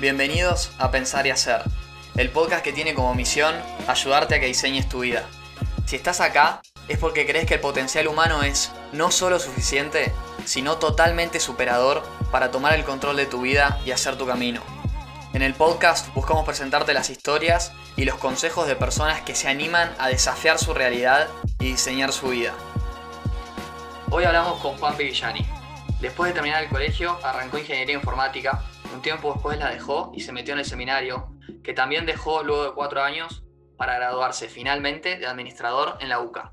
[0.00, 1.60] Bienvenidos a Pensar y Hacer,
[2.16, 3.54] el podcast que tiene como misión
[3.86, 5.26] ayudarte a que diseñes tu vida.
[5.84, 10.10] Si estás acá, es porque crees que el potencial humano es no solo suficiente,
[10.46, 12.02] sino totalmente superador
[12.32, 14.62] para tomar el control de tu vida y hacer tu camino.
[15.34, 19.94] En el podcast buscamos presentarte las historias y los consejos de personas que se animan
[19.98, 21.28] a desafiar su realidad
[21.58, 22.54] y diseñar su vida.
[24.08, 25.46] Hoy hablamos con Juan Villani.
[26.00, 28.62] Después de terminar el colegio, arrancó ingeniería informática
[28.92, 32.64] un tiempo después la dejó y se metió en el seminario, que también dejó luego
[32.64, 33.44] de cuatro años
[33.76, 36.52] para graduarse finalmente de administrador en la UCA.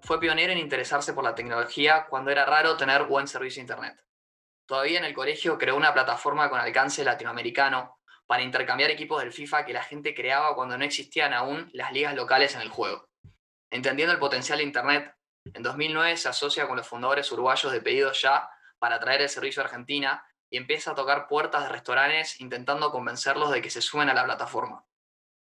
[0.00, 4.04] Fue pionero en interesarse por la tecnología cuando era raro tener buen servicio de Internet.
[4.66, 9.64] Todavía en el colegio creó una plataforma con alcance latinoamericano para intercambiar equipos del FIFA
[9.64, 13.08] que la gente creaba cuando no existían aún las ligas locales en el juego.
[13.70, 15.14] Entendiendo el potencial de Internet,
[15.54, 18.48] en 2009 se asocia con los fundadores uruguayos de Pedido Ya
[18.78, 23.50] para traer el servicio a Argentina y empieza a tocar puertas de restaurantes intentando convencerlos
[23.50, 24.84] de que se sumen a la plataforma.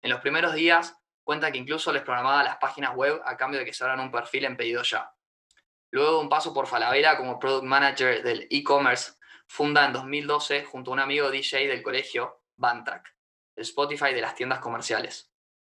[0.03, 3.65] En los primeros días, cuenta que incluso les programaba las páginas web a cambio de
[3.65, 5.15] que se abran un perfil en pedido ya.
[5.91, 9.13] Luego de un paso por Falabella como Product Manager del e-commerce,
[9.47, 13.15] funda en 2012 junto a un amigo DJ del colegio, Bantrack,
[13.57, 15.31] el Spotify de las tiendas comerciales.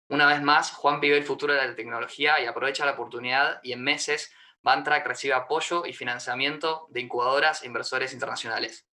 [0.09, 3.73] Una vez más, Juan vive el futuro de la tecnología y aprovecha la oportunidad y
[3.73, 8.87] en meses Bantrack recibe apoyo y financiamiento de incubadoras e inversores internacionales.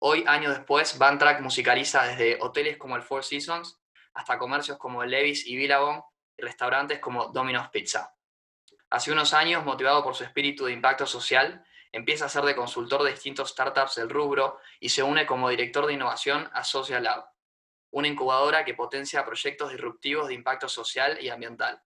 [0.00, 3.80] Hoy, años después, Bantrack musicaliza desde hoteles como el Four Seasons
[4.14, 6.02] hasta comercios como Levis y Billabong
[6.36, 8.14] y restaurantes como Domino's Pizza.
[8.90, 13.02] Hace unos años, motivado por su espíritu de impacto social, empieza a ser de consultor
[13.02, 17.24] de distintos startups del rubro y se une como director de innovación a Social Lab,
[17.90, 21.82] una incubadora que potencia proyectos disruptivos de impacto social y ambiental.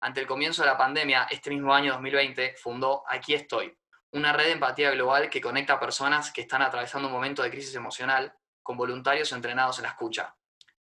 [0.00, 3.76] Ante el comienzo de la pandemia, este mismo año 2020, fundó Aquí Estoy,
[4.12, 7.50] una red de empatía global que conecta a personas que están atravesando un momento de
[7.50, 8.32] crisis emocional
[8.62, 10.36] con voluntarios entrenados en la escucha.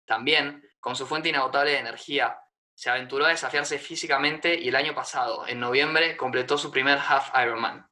[0.06, 2.38] También, con su fuente inagotable de energía,
[2.74, 7.30] se aventuró a desafiarse físicamente y el año pasado, en noviembre, completó su primer Half
[7.42, 7.88] Ironman.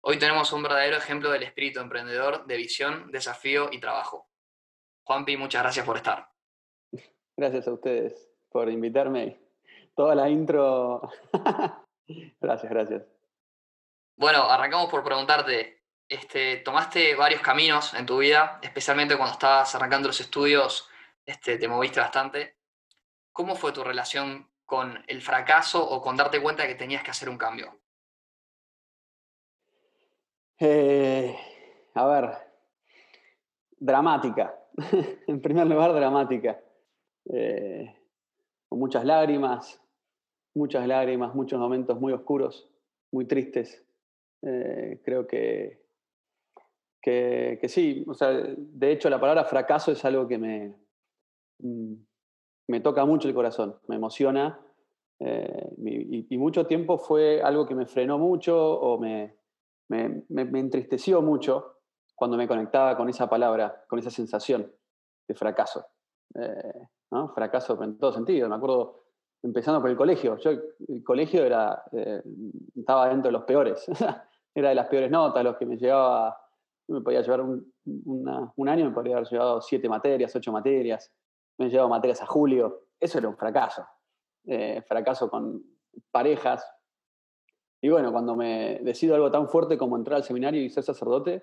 [0.00, 4.28] Hoy tenemos un verdadero ejemplo del espíritu emprendedor de visión, desafío y trabajo.
[5.02, 6.28] Juanpi, muchas gracias por estar.
[7.36, 9.40] Gracias a ustedes por invitarme.
[9.94, 11.10] Toda la intro.
[12.40, 13.17] gracias, gracias.
[14.18, 20.08] Bueno, arrancamos por preguntarte, este, tomaste varios caminos en tu vida, especialmente cuando estabas arrancando
[20.08, 20.88] los estudios,
[21.24, 22.56] este, te moviste bastante.
[23.30, 27.12] ¿Cómo fue tu relación con el fracaso o con darte cuenta de que tenías que
[27.12, 27.78] hacer un cambio?
[30.58, 31.38] Eh,
[31.94, 32.30] a ver,
[33.78, 34.52] dramática.
[35.28, 36.60] en primer lugar, dramática.
[37.26, 37.96] Eh,
[38.68, 39.80] con muchas lágrimas,
[40.54, 42.68] muchas lágrimas, muchos momentos muy oscuros,
[43.12, 43.84] muy tristes.
[44.42, 45.82] Eh, creo que,
[47.02, 50.76] que, sí, o sea, de hecho la palabra fracaso es algo que me,
[51.60, 51.94] mm,
[52.68, 54.60] me toca mucho el corazón, me emociona
[55.20, 59.36] eh, y, mucho tiempo fue algo que me frenó mucho o me,
[59.88, 61.78] me, me, entristeció mucho
[62.14, 64.70] cuando me conectaba con esa palabra, con esa sensación
[65.26, 65.86] de fracaso.
[66.34, 66.88] Eh.
[67.34, 68.48] Fracaso en todo sentido.
[68.48, 69.02] Me acuerdo
[69.42, 70.36] empezando por el colegio.
[70.36, 71.82] Yo, el colegio era,
[72.76, 73.86] estaba dentro de los peores.
[74.60, 76.38] era de las peores notas, los que me llevaba,
[76.88, 81.12] me podía llevar un, un año, me podría haber llevado siete materias, ocho materias,
[81.58, 83.86] me llevado materias a julio, eso era un fracaso,
[84.46, 85.62] eh, fracaso con
[86.10, 86.64] parejas.
[87.80, 91.42] Y bueno, cuando me decido algo tan fuerte como entrar al seminario y ser sacerdote,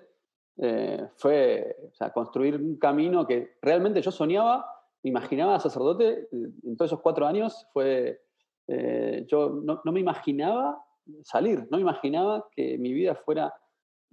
[0.58, 1.76] eh, fue
[2.14, 4.66] construir un camino que realmente yo soñaba,
[5.02, 8.22] imaginaba sacerdote, en todos esos cuatro años fue,
[8.66, 10.82] eh, yo no, me imaginaba
[11.22, 11.66] salir.
[11.70, 13.52] No imaginaba que mi vida fuera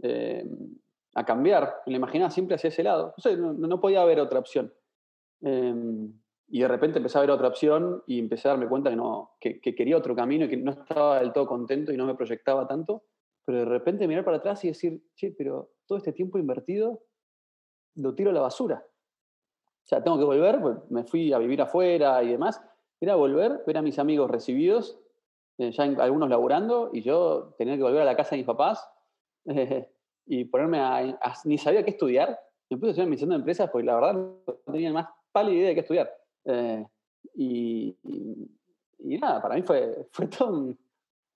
[0.02, 0.46] eh,
[1.16, 1.81] a cambiar.
[1.86, 3.14] Me imaginaba siempre hacia ese lado.
[3.38, 4.74] No, podía haber otra opción.
[5.42, 6.14] Em,
[6.48, 9.32] y de repente empecé a ver otra opción y empecé a darme cuenta que, no,
[9.40, 12.67] que, quería otro camino y que no estaba del todo contento y no me proyectaba
[12.67, 13.03] tanto.
[13.46, 17.03] Pero de repente mirar para atrás y decir, che, pero todo este tiempo invertido
[17.96, 18.85] lo tiro a la basura.
[18.85, 22.62] O sea, tengo que volver, pues me fui a vivir afuera y demás.
[23.02, 25.03] Era volver, ver a mis amigos recibidos
[25.58, 28.88] ya algunos laburando, y yo tenía que volver a la casa de mis papás
[30.26, 32.40] y ponerme a, Ni sabía qué estudiar.
[32.70, 35.67] Me puse a estudiar administración de empresas porque la verdad no tenía más pálida idea
[35.70, 36.11] de qué estudiar.
[36.46, 36.85] Eh,
[37.35, 37.97] y,
[39.00, 40.73] y, nada, para mí fue, fue todo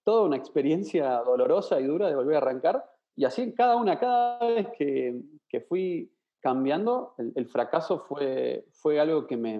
[0.07, 2.81] toda una experiencia dolorosa y dura de volver a arrancar.
[3.13, 5.19] Y así cada una, cada vez que,
[5.49, 6.09] que fui
[6.39, 9.59] cambiando, el, el, fracaso fue, fue algo que me,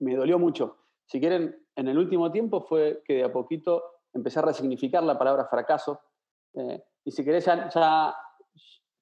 [0.00, 0.76] me dolió mucho.
[1.06, 3.82] Si quieren, en el último tiempo fue que de a poquito
[4.12, 6.00] empecé a resignificar la palabra fracaso.
[6.54, 7.70] Eh, y si querés, ya,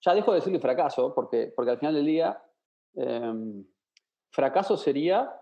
[0.00, 2.42] ya, dejo de decirle fracaso, porque, porque al final del día
[2.96, 3.62] Em,
[4.30, 5.38] fracaso sería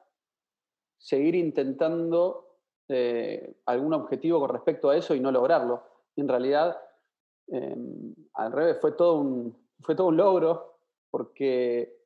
[0.98, 2.58] seguir intentando
[2.88, 5.84] eh, algún objetivo con respecto a eso y no lograrlo.
[6.16, 6.76] En realidad,
[7.46, 10.78] em, al revés, fue todo un, fue todo un logro
[11.10, 12.03] porque,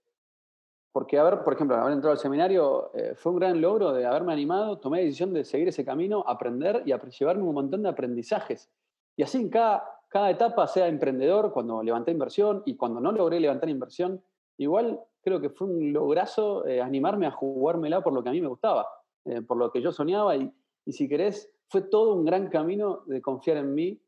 [0.92, 4.32] porque haber, por ejemplo, haber entrado al seminario eh, fue un gran logro de haberme
[4.32, 8.70] animado, tomé la decisión de seguir ese camino, aprender y llevarme un montón de aprendizajes.
[9.16, 13.68] Y así en cada, etapa, sea emprendedor, cuando levanté inversión y cuando no logré levantar
[13.68, 14.22] inversión,
[14.56, 18.40] igual creo que fue un lograzo eh, animarme a jugármela por lo que a mí
[18.40, 18.86] me gustaba,
[19.24, 20.50] eh, por lo que yo soñaba y,
[20.86, 24.00] y si querés, fue todo un gran camino de confiar en mí,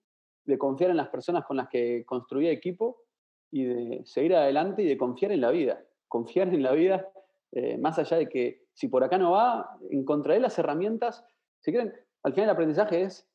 [0.45, 3.03] de confiar en las personas con las que construía equipo
[3.51, 5.85] y de seguir adelante y de confiar en la vida.
[6.11, 7.09] Confiar en la vida,
[7.53, 11.25] eh, más allá de que si por acá no va, encontraré las herramientas.
[11.61, 13.27] Si quieren, al final el aprendizaje es,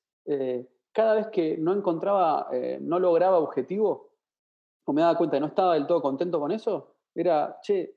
[0.91, 2.49] cada vez que no encontraba,
[2.81, 4.09] no lograba objetivo,
[4.85, 7.95] o me daba cuenta que no estaba del todo contento con eso, era, che,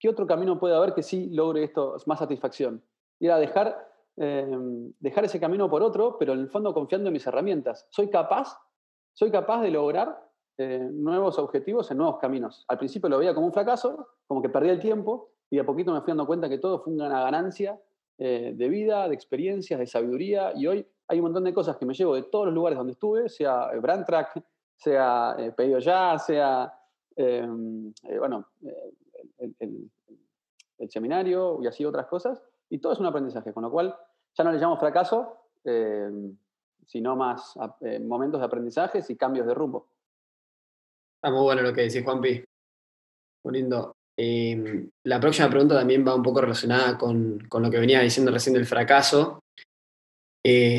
[0.00, 2.84] ¿qué otro camino puede haber que sí logre esto, más satisfacción?
[3.20, 7.26] Y era dejar, dejar ese camino por otro, pero en el fondo confiando en mis
[7.26, 7.86] herramientas.
[7.90, 8.58] Soy capaz,
[9.12, 12.64] soy capaz de lograr eh, nuevos objetivos en nuevos caminos.
[12.68, 15.92] Al principio lo veía como un fracaso, como que perdí el tiempo, y a poquito
[15.92, 17.80] me fui dando cuenta que todo fue una ganancia
[18.18, 21.86] eh, de vida, de experiencias, de sabiduría, y hoy hay un montón de cosas que
[21.86, 24.42] me llevo de todos los lugares donde estuve, sea Brandtrack,
[24.76, 26.72] sea eh, Pedido Ya, sea
[27.16, 29.90] Em, eh, bueno, eh, el,
[30.88, 33.96] seminario y así otras cosas, y todo es un aprendizaje, con lo cual
[34.34, 36.36] ya no le llamo fracaso, em,
[36.86, 39.86] sino más eh, momentos de aprendizajes y cambios de rumbo.
[41.22, 42.42] Está muy bueno lo que decís, Juanpi.
[43.44, 43.94] Muy lindo.
[44.18, 48.32] Em, la próxima pregunta también va un poco relacionada con, con lo que venía diciendo
[48.32, 49.38] recién del fracaso.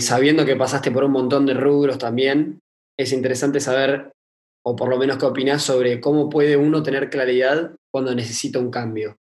[0.01, 2.59] sabiendo que pasaste por un montón de rubros también,
[2.99, 4.11] es interesante saber
[4.65, 8.69] o por lo menos qué opinas sobre cómo puede uno tener claridad cuando necesita un
[8.69, 9.15] cambio.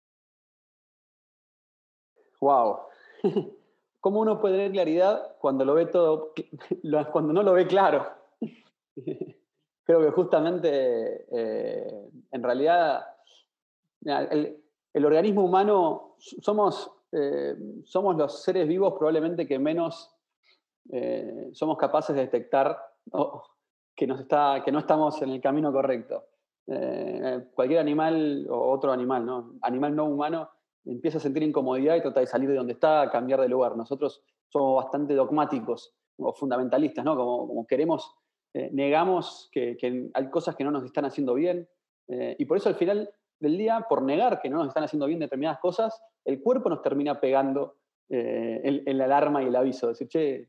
[2.39, 2.79] Wow.
[3.99, 6.33] ¿Cómo uno puede tener claridad cuando lo ve todo,
[7.11, 8.07] cuando no lo ve claro?
[9.89, 13.07] Creo que justamente, eh, en realidad,
[14.05, 17.55] el, organismo humano, somos, eh,
[17.85, 20.15] somos los seres vivos probablemente que menos
[20.91, 22.77] eh, somos capaces de detectar
[23.95, 26.23] que, nos está, que no estamos en el camino correcto.
[27.55, 29.55] Cualquier animal o otro animal, ¿no?
[29.63, 30.51] animal no humano,
[30.85, 33.75] empieza a sentir incomodidad y trata de salir de donde está, cambiar de lugar.
[33.75, 37.15] Nosotros somos bastante dogmáticos o fundamentalistas, ¿no?
[37.15, 38.15] como queremos,
[38.53, 39.77] eh, negamos que,
[40.13, 41.67] hay cosas que no nos están haciendo bien.
[42.07, 43.09] Eh, y por eso al final
[43.39, 46.81] del día, por negar que no nos están haciendo bien determinadas cosas, el cuerpo nos
[46.81, 47.75] termina pegando
[48.09, 49.87] el, el, alarma y el aviso.
[49.89, 50.47] Decir, che,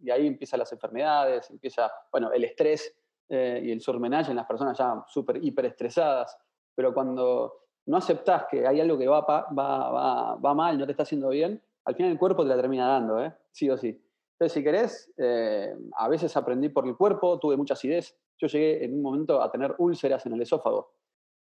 [0.00, 2.94] y ahí empiezan las enfermedades, empieza, bueno, el estrés
[3.28, 6.38] eh, y el surmenage en las personas ya súper hiperestresadas,
[6.74, 7.54] pero cuando
[7.86, 11.94] no aceptás que hay algo que va, va, mal, no te está haciendo bien, al
[11.94, 13.32] final el cuerpo te la termina dando, ¿eh?
[13.50, 14.00] sí o sí.
[14.38, 18.14] Entonces, si querés, eh, a veces aprendí por el cuerpo, tuve mucha acidez.
[18.36, 20.92] Yo llegué en un momento a tener úlceras en el esófago.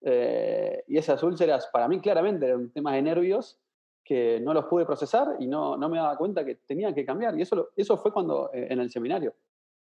[0.00, 3.60] Eh, y esas úlceras, para mí claramente, eran un tema de nervios
[4.02, 7.38] que no los pude procesar y no, no me daba cuenta que tenía que cambiar.
[7.38, 9.34] Y eso, eso fue cuando eh, en el seminario.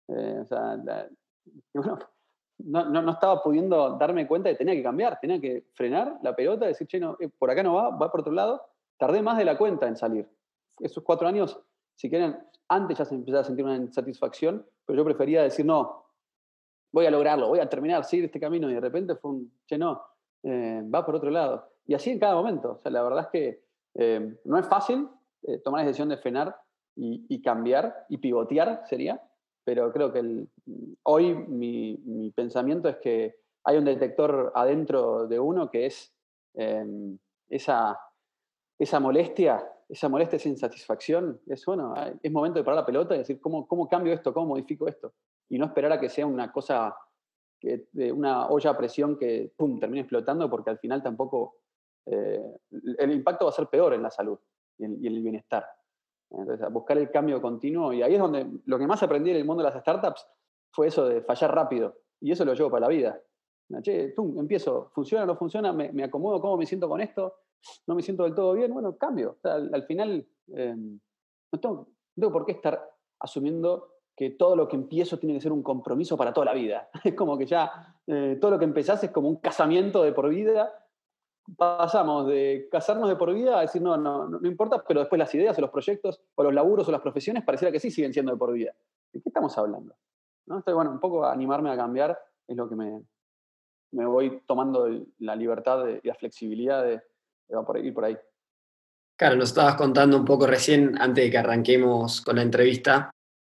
[0.09, 0.77] O sea,
[1.75, 1.99] bueno,
[2.59, 6.35] no, no, estaba pudiendo darme cuenta de que tenía que cambiar, tenía que frenar la
[6.35, 8.61] pelota, decir, che, no, por acá no va, va por otro lado.
[8.97, 10.29] Tardé más de la cuenta en salir.
[10.81, 11.61] Esos cuatro años,
[11.99, 12.39] si quieren,
[12.69, 16.05] antes ya se empezaba a sentir una insatisfacción, pero yo prefería decir, no,
[16.93, 19.77] voy a lograrlo, voy a terminar, seguir este camino, y de repente fue un, che,
[19.77, 20.01] no,
[20.45, 21.69] va por otro lado.
[21.87, 22.73] Y así en cada momento.
[22.73, 23.65] O sea, la verdad es que
[23.95, 25.09] eh, no es fácil
[25.43, 26.55] eh, tomar la decisión de frenar
[26.95, 29.21] y, cambiar y pivotear, sería,
[29.65, 30.47] pero creo que
[31.03, 36.13] hoy mi, pensamiento es que hay un detector adentro de uno que es
[37.49, 38.01] esa,
[38.79, 41.41] esa molestia, esa molestia, esa insatisfacción.
[41.47, 44.33] Es bueno, es momento de parar la pelota y decir, ¿cómo, cómo cambio esto?
[44.33, 45.15] ¿Cómo modifico esto?
[45.49, 46.95] Y no esperar a que sea una cosa,
[47.59, 51.57] que, una olla a presión que, pum, termine explotando, porque al final tampoco
[52.07, 52.43] eh,
[52.99, 54.39] el impacto va a ser peor en la salud
[54.77, 55.67] y en, el bienestar.
[56.31, 57.93] Entonces, a buscar el cambio continuo.
[57.93, 60.27] Y ahí es donde lo que más aprendí en el mundo de las startups
[60.71, 61.97] fue eso de fallar rápido.
[62.21, 63.21] Y eso lo llevo para la vida.
[63.83, 67.35] Che, tú, empiezo, funciona no funciona, me, acomodo, cómo me siento con esto,
[67.87, 69.39] no me siento del todo bien, bueno, cambio.
[69.43, 70.99] al, final, em,
[71.53, 72.81] no, tengo, por qué estar
[73.21, 76.89] asumiendo que todo lo que empiezo tiene que ser un compromiso para toda la vida.
[77.05, 80.29] Es como que ya eh, todo lo que empezás es como un casamiento de por
[80.29, 80.73] vida
[81.57, 85.35] pasamos de casarnos de por vida a decir, no, no, no importa, pero después las
[85.35, 88.33] ideas o los proyectos o los laburos o las profesiones pareciera que sí siguen siendo
[88.33, 88.75] de por vida.
[89.13, 89.95] ¿De qué estamos hablando?
[90.47, 90.57] ¿No?
[90.57, 93.03] Entonces, bueno, un poco animarme a cambiar es lo que me,
[93.93, 94.89] me voy tomando
[95.19, 97.03] la libertad y la flexibilidad de,
[97.83, 98.17] ir por ahí.
[99.19, 103.11] Claro, nos estabas contando un poco recién, antes de que arranquemos con la entrevista,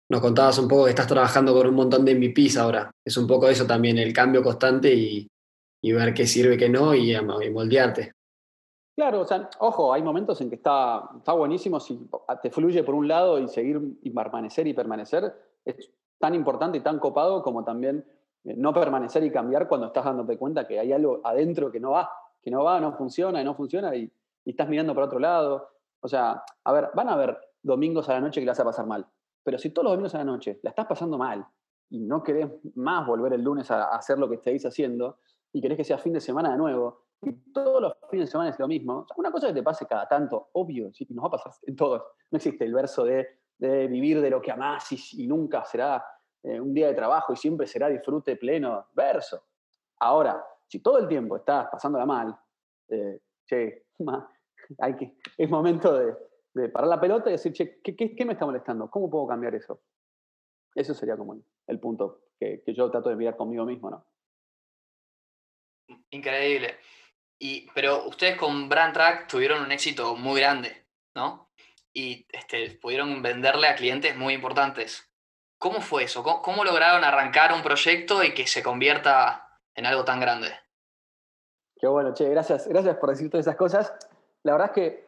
[0.10, 2.90] nos contabas un poco que estás trabajando con un montón de MVPs ahora.
[3.06, 5.28] Es un poco eso también, el cambio constante y,
[5.84, 8.14] ver qué sirve, qué no y, y, moldearte.
[8.96, 12.10] Claro, o sea, ojo, hay momentos en que está, está buenísimo si
[12.42, 16.82] te fluye por un lado y seguir y permanecer y permanecer es tan importante y
[16.82, 18.04] tan copado como también
[18.44, 21.92] eh, no permanecer y cambiar cuando estás dándote cuenta que hay algo adentro que no
[21.92, 22.10] va,
[22.48, 24.10] que no va, no funciona y no funciona y,
[24.46, 25.70] estás mirando para otro lado.
[26.00, 28.64] O sea, a ver, van a haber domingos a la noche que la vas a
[28.64, 29.06] pasar mal,
[29.44, 31.46] pero si todos los domingos a la noche la estás pasando mal
[31.90, 35.20] y no querés más volver el lunes a, hacer lo que estéis haciendo
[35.52, 38.52] y querés que sea fin de semana de nuevo, y todos los fines de semana
[38.52, 41.32] es lo mismo, una cosa que te pase cada tanto, obvio, y nos va a
[41.32, 42.02] pasar en todos.
[42.32, 43.28] No existe el verso de,
[43.60, 46.02] vivir de lo que amás y, y nunca será
[46.44, 49.44] eh, un día de trabajo y siempre será disfrute pleno, verso.
[50.00, 52.38] Ahora, si todo el tiempo estás pasándola mal,
[52.90, 53.86] eh, che,
[54.80, 58.90] hay que, es momento de, parar la pelota y decir, che, ¿qué, me está molestando?
[58.90, 59.82] ¿Cómo puedo cambiar eso?
[60.74, 64.06] Eso sería como el, punto que, yo trato de mirar conmigo mismo, ¿no?
[66.10, 66.78] Increíble.
[67.40, 71.52] Y, pero ustedes con Brand Track tuvieron un éxito muy grande, ¿no?
[71.94, 75.08] Y este, pudieron venderle a clientes muy importantes.
[75.60, 76.24] ¿Cómo fue eso?
[76.24, 79.47] ¿Cómo, lograron arrancar un proyecto y que se convierta
[79.78, 80.48] en algo tan grande?
[81.80, 83.96] Qué bueno, che, gracias, gracias por decir todas esas cosas.
[84.44, 85.08] La verdad es que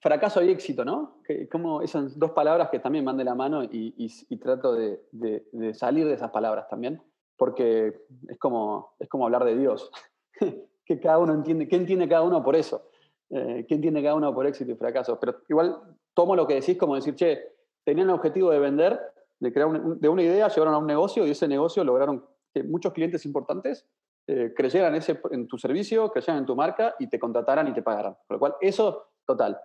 [0.00, 1.22] fracaso y éxito, ¿no?
[1.24, 5.02] Que, como esas dos palabras que también van de la mano y, trato de,
[5.74, 7.02] salir de esas palabras también,
[7.36, 7.98] porque
[8.28, 9.90] es como, es como hablar de Dios,
[10.84, 12.90] que cada uno entiende, ¿qué entiende cada uno por eso?
[13.30, 15.18] Eh, ¿Qué entiende cada uno por éxito y fracaso?
[15.18, 15.80] Pero igual
[16.12, 19.00] tomo lo que decís como decir, che, tenían el objetivo de vender,
[19.38, 22.26] de crear de una idea llegaron a un negocio y ese negocio lograron
[22.64, 23.86] muchos clientes importantes
[24.26, 27.82] eh, creyeran ese, en tu servicio, creyeran en tu marca y te contrataran y te
[27.82, 28.14] pagaran.
[28.26, 29.58] Con lo cual, eso, total.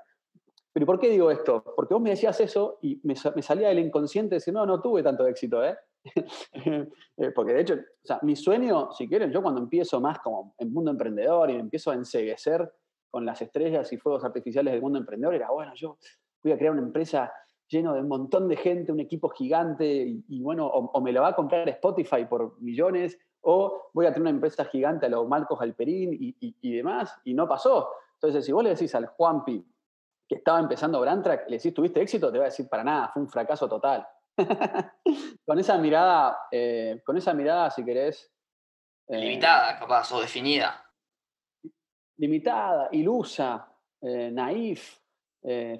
[0.75, 1.63] Pero ¿por qué digo esto?
[1.75, 5.25] Porque vos me decías eso y me, salía del inconsciente decir, no, no tuve tanto
[5.25, 5.77] éxito, ¿eh?
[6.53, 7.31] ¿eh?
[7.33, 10.73] Porque de hecho, o sea, mi sueño, si quieren, yo cuando empiezo más como en
[10.73, 12.69] mundo emprendedor y empiezo a enseguecer
[13.09, 15.97] con las estrellas y fuegos artificiales del mundo emprendedor, era, bueno, yo
[16.43, 17.31] voy a crear una empresa
[17.67, 21.29] lleno de un montón de gente, un equipo gigante, y, bueno, o, me lo va
[21.29, 25.61] a comprar Spotify por millones, o voy a tener una empresa gigante a los Marcos
[25.61, 27.91] Alperín y, y, demás, y no pasó.
[28.15, 29.63] Entonces, si vos le decís al Juanpi
[30.27, 32.31] que estaba empezando Brandtrack, le decís, ¿tuviste éxito?
[32.31, 34.07] Te va a decir, para nada, fue un fracaso total.
[35.45, 38.33] con esa mirada, eh, con esa mirada, si querés...
[39.07, 40.83] Eh, limitada, capaz, o definida.
[42.17, 43.71] Limitada, ilusa,
[44.01, 44.99] eh, naif,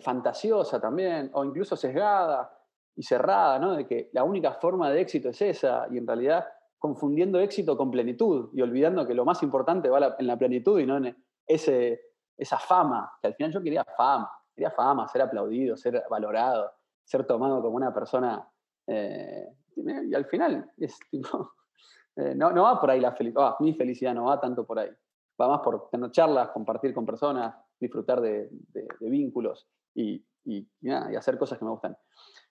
[0.02, 2.56] fantasiosa también, o incluso sesgada
[2.96, 3.76] y cerrada, ¿no?
[3.76, 6.46] De que la única forma de éxito es esa, y en realidad
[6.86, 10.86] confundiendo éxito con plenitud y olvidando que lo más importante va en la plenitud y
[10.86, 12.00] no en ese,
[12.38, 16.72] esa fama, que al final yo quería fama, quería fama, ser aplaudido, ser valorado,
[17.04, 18.48] ser tomado como una persona.
[18.86, 24.26] Eh, y al final eh, no, no, va por ahí la felicidad, mi felicidad no
[24.26, 24.92] va tanto por ahí,
[25.42, 28.48] va más por tener charlas, compartir con personas, disfrutar de,
[29.00, 30.24] vínculos y,
[31.18, 31.98] hacer cosas que me gustan.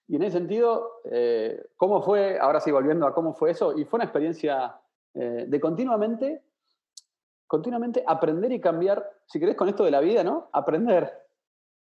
[0.06, 3.76] Y en ese sentido, eh, ¿cómo fue, ahora sí volviendo a cómo fue eso?
[3.78, 4.78] Y fue una experiencia
[5.14, 6.42] eh, de continuamente,
[7.46, 10.50] continuamente aprender y cambiar, si querés con esto de la vida, ¿no?
[10.52, 11.11] Aprender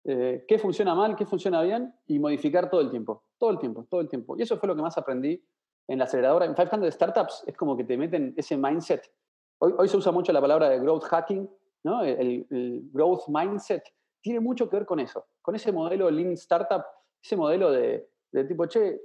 [0.05, 3.87] eh, qué funciona mal, qué funciona bien y modificar todo el tiempo, todo el tiempo,
[3.91, 4.37] todo el tiempo.
[4.37, 5.43] Y eso fue lo que más aprendí
[5.89, 6.47] en la aceleradora.
[6.47, 9.11] En 500 Startups es como que te meten ese mindset.
[9.59, 11.49] Hoy, hoy se usa mucho la palabra de growth hacking,
[11.85, 13.83] el, growth mindset
[14.21, 16.85] tiene mucho que ver con eso, con ese modelo Lean Startup,
[17.23, 18.09] ese modelo de,
[18.47, 19.01] tipo, che,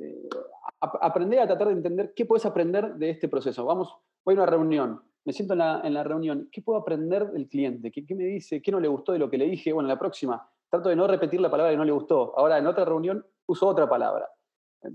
[0.00, 0.28] eh,
[0.80, 3.64] aprender a tratar de entender qué puedes aprender de este proceso.
[3.64, 3.94] Vamos,
[4.24, 7.90] voy a una reunión, me siento en la, reunión, ¿qué puedo aprender del cliente?
[7.90, 8.62] ¿Qué, me dice?
[8.62, 9.72] ¿Qué no le gustó de lo que le dije?
[9.72, 12.36] Bueno, la próxima, trato de no repetir la palabra que no le gustó.
[12.38, 14.28] Ahora, en otra reunión, uso otra palabra.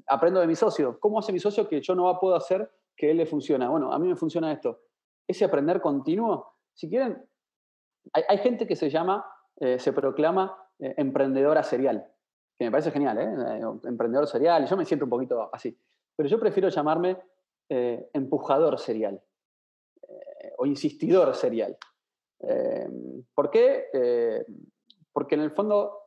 [0.07, 0.99] Aprendo de mi socio.
[0.99, 3.69] ¿Cómo hace mi socio que yo no puedo hacer que él le funciona?
[3.69, 4.79] Bueno, a mí me funciona esto.
[5.27, 7.25] Ese aprender continuo si quieren,
[8.11, 9.25] hay, gente que se llama,
[9.61, 12.05] eh, se proclama eh, emprendedora serial,
[12.57, 13.61] que me parece genial, ¿eh?
[13.83, 15.77] emprendedor serial, yo me siento un poquito así.
[16.15, 17.17] Pero yo prefiero llamarme
[17.67, 19.21] empujador serial
[20.57, 21.77] o insistidor serial.
[23.33, 24.45] ¿Por qué?
[25.11, 25.97] porque en el fondo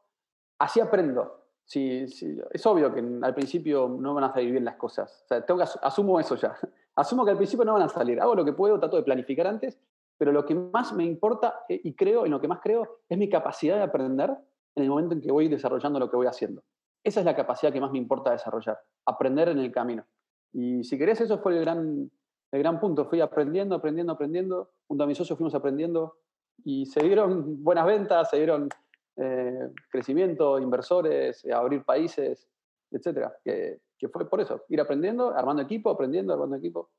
[0.59, 1.45] así aprendo.
[1.75, 5.27] es obvio que al principio no van a salir bien las cosas.
[5.47, 6.57] tengo que asumo eso ya.
[6.97, 8.21] Asumo que al principio no van a salir.
[8.21, 9.79] Hago lo que puedo, trato de planificar antes
[10.19, 13.17] pero lo que más me importa eh, y creo, en lo que más creo, es
[13.17, 14.37] mi capacidad de aprender
[14.79, 16.63] en el momento en que voy desarrollando lo que voy haciendo.
[17.05, 20.05] Esa es la capacidad que más me importa desarrollar, aprender en el camino.
[20.53, 22.11] Y si querés, eso fue el gran,
[22.53, 23.05] el gran punto.
[23.07, 24.71] Fui aprendiendo, aprendiendo, aprendiendo.
[24.87, 26.17] Junto a mis socios fuimos aprendiendo
[26.65, 28.69] y se dieron buenas ventas, se dieron
[29.17, 32.49] eh, crecimiento, inversores, abrir países,
[32.91, 33.35] etcétera.
[33.45, 36.91] Que, que, fue por eso, ir aprendiendo, armando equipo, aprendiendo, armando equipo.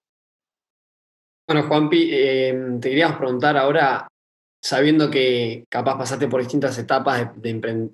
[1.48, 4.08] Bueno, Juanpi, eh, te queríamos preguntar ahora,
[4.62, 7.32] sabiendo que capaz pasaste por distintas etapas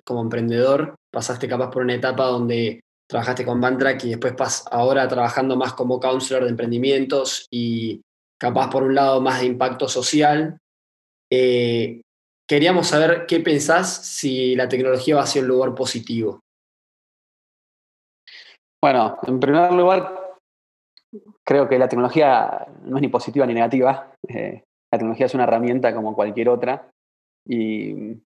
[0.04, 5.06] como emprendedor, pasaste capaz por una etapa donde trabajaste con Bantrack y después pas, ahora
[5.06, 8.02] trabajando más como counselor de emprendimientos y
[8.38, 10.58] capaz por un lado más de impacto social.
[11.30, 12.02] Eh,
[12.48, 16.40] queríamos saber qué pensás si la tecnología va a ser un lugar positivo.
[18.82, 20.38] Bueno, en primer lugar,
[21.44, 24.12] creo que la tecnología no es ni positiva ni negativa.
[24.28, 24.62] Eh,
[24.92, 26.90] la tecnología es una herramienta como cualquier otra.
[27.48, 28.16] Y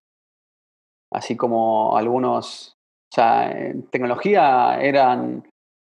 [1.11, 2.77] así como algunos
[3.11, 5.43] o sea, en tecnología eran,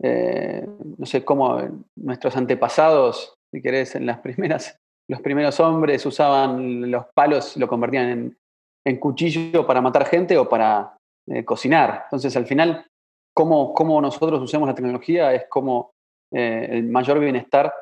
[0.03, 0.69] eh,
[0.99, 1.63] no sé cómo
[1.97, 4.77] nuestros antepasados, si querés, en las primeras,
[5.09, 8.37] los primeros hombres usaban los palos, lo convertían
[8.85, 10.97] en, cuchillo para matar gente o para
[11.29, 12.03] eh, cocinar.
[12.05, 12.87] Entonces, al final,
[13.35, 15.93] cómo, cómo, nosotros usamos la tecnología es como
[16.33, 17.73] eh, el mayor bienestar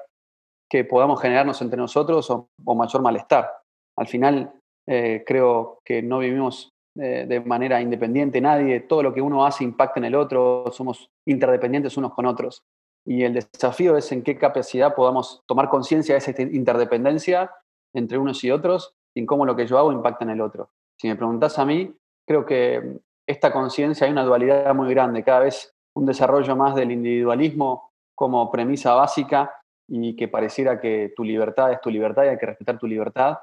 [0.70, 3.50] que podamos generarnos entre nosotros o, mayor malestar.
[3.96, 4.52] Al final,
[4.86, 9.98] creo que no vivimos eh, de manera independiente, nadie, todo lo que uno hace impacta
[9.98, 12.62] en el otro, somos interdependientes unos con otros.
[13.04, 17.50] Y el desafío es en qué capacidad podamos tomar conciencia de esa interdependencia
[17.92, 20.70] entre unos y otros y en cómo lo que yo hago impacta en el otro.
[21.00, 21.92] Si me preguntas a mí,
[22.28, 26.92] creo que esta conciencia hay una dualidad muy grande, cada vez un desarrollo más del
[26.92, 29.52] individualismo como premisa básica
[29.88, 33.38] y que pareciera que tu libertad es tu libertad y hay que respetar tu libertad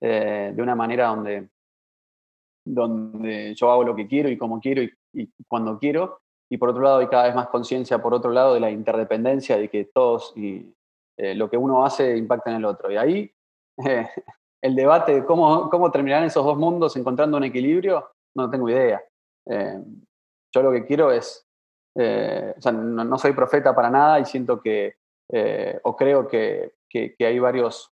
[0.00, 1.48] eh, de una manera donde
[2.68, 6.20] donde yo hago lo que quiero y como quiero y, cuando quiero.
[6.50, 9.56] Y por otro lado hay cada vez más conciencia, por otro lado, de la interdependencia,
[9.56, 10.74] de que todos y
[11.16, 12.90] eh, lo que uno hace impacta en el otro.
[12.90, 13.32] Y ahí
[13.86, 14.08] eh,
[14.60, 19.00] el debate de cómo, cómo terminarán esos dos mundos encontrando un equilibrio, no tengo idea.
[20.52, 21.46] Yo lo que quiero es,
[21.94, 24.96] o sea, no, soy profeta para nada y siento que,
[25.82, 27.90] o creo que, que, hay varios,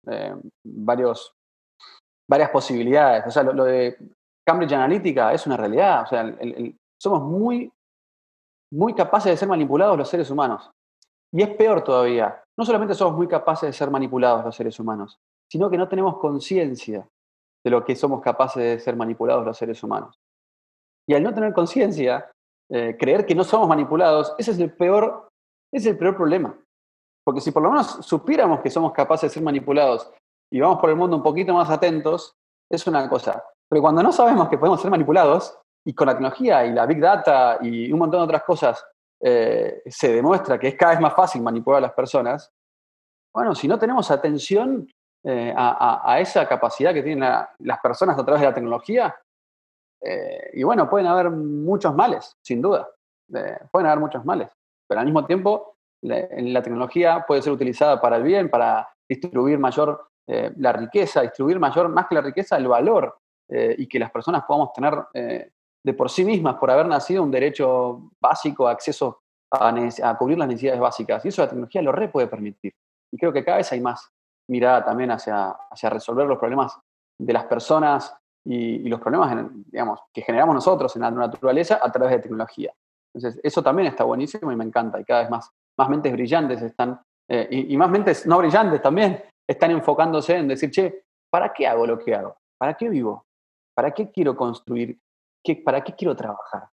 [0.63, 1.33] varios,
[2.29, 3.25] varias posibilidades.
[3.27, 3.97] O sea, lo de
[4.45, 6.03] Cambridge Analytica es una realidad.
[6.03, 6.35] O sea,
[6.99, 7.71] somos muy,
[8.73, 10.69] muy capaces de ser manipulados los seres humanos.
[11.31, 12.43] Y es peor todavía.
[12.57, 15.19] No solamente somos muy capaces de ser manipulados los seres humanos,
[15.51, 17.07] sino que no tenemos conciencia
[17.63, 20.19] de lo que somos capaces de ser manipulados los seres humanos.
[21.07, 22.31] Y al no tener conciencia,
[22.71, 25.29] eh, creer que no somos manipulados, ese es el peor,
[25.73, 26.57] es el peor problema.
[27.29, 30.11] Porque si por lo menos supiéramos que somos capaces de ser manipulados
[30.51, 32.35] y vamos por el mundo un poquito más atentos,
[32.67, 33.43] es una cosa.
[33.69, 36.99] Pero cuando no sabemos que podemos ser manipulados, y con la tecnología y la big
[36.99, 38.83] data y un montón de otras cosas
[39.21, 42.51] eh, se demuestra que es cada vez más fácil manipular a las personas,
[43.31, 44.91] bueno, si no tenemos atención
[45.23, 49.15] eh, a, esa capacidad que tienen las personas a través de la tecnología,
[50.01, 52.89] eh, y bueno, pueden haber muchos males, sin duda,
[53.71, 54.51] pueden haber muchos males,
[54.87, 59.59] pero al mismo tiempo la, la tecnología puede ser utilizada para el bien, para distribuir
[59.59, 60.05] mayor
[60.57, 63.17] la riqueza, distribuir mayor, más que la riqueza, el valor
[63.51, 65.51] eh, y que las personas podamos tener eh,
[65.83, 70.79] de por sí mismas, por haber nacido, un derecho básico, acceso a, cubrir las necesidades
[70.79, 71.25] básicas.
[71.25, 72.75] Y eso la tecnología lo re puede permitir.
[73.11, 74.07] Y creo que cada vez hay más
[74.47, 76.77] mirada también hacia, hacia resolver los problemas
[77.19, 82.11] de las personas y, los problemas digamos, que generamos nosotros en la naturaleza a través
[82.11, 82.71] de tecnología.
[83.15, 84.99] Entonces, eso también está buenísimo y me encanta.
[84.99, 85.49] Y cada vez más,
[85.79, 90.69] más mentes brillantes están, eh, y, más mentes no brillantes también, están enfocándose en decir,
[90.69, 92.35] che, ¿para qué hago lo que hago?
[92.59, 93.23] ¿Para qué vivo?
[93.73, 94.99] ¿Para qué quiero construir?
[95.41, 96.67] ¿Qué, ¿Para qué quiero trabajar?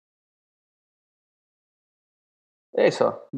[2.73, 3.29] Eso.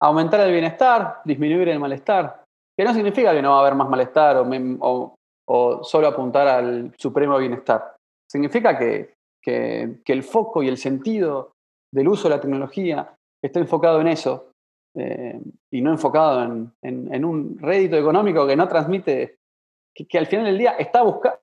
[0.00, 2.44] Aumentar el bienestar, disminuir el malestar.
[2.78, 7.38] Que no significa que no va a haber más malestar o, solo apuntar al supremo
[7.38, 7.96] bienestar.
[8.30, 11.54] Significa que, que, el foco y el sentido
[11.92, 14.52] del uso de la tecnología está enfocado en eso
[14.98, 15.38] eh,
[15.70, 19.40] y no enfocado en, en, un rédito económico que no transmite,
[19.94, 21.38] que, al final del día está buscando,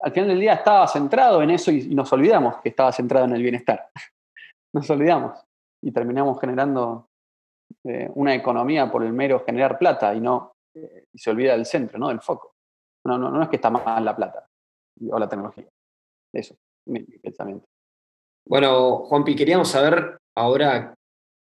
[0.00, 3.36] al final del día estaba centrado en eso y, nos olvidamos que estaba centrado en
[3.36, 3.88] el bienestar.
[4.74, 5.38] nos olvidamos
[5.80, 7.08] y terminamos generando
[7.84, 12.00] eh, una economía por el mero generar plata y no eh, se olvida del centro,
[12.00, 12.08] ¿no?
[12.08, 12.54] del foco.
[13.04, 14.44] No, no, no es que está mal la plata
[15.08, 15.68] o la tecnología.
[16.32, 17.68] Eso, mi pensamiento.
[18.44, 20.96] Bueno, Juanpi, queríamos saber ahora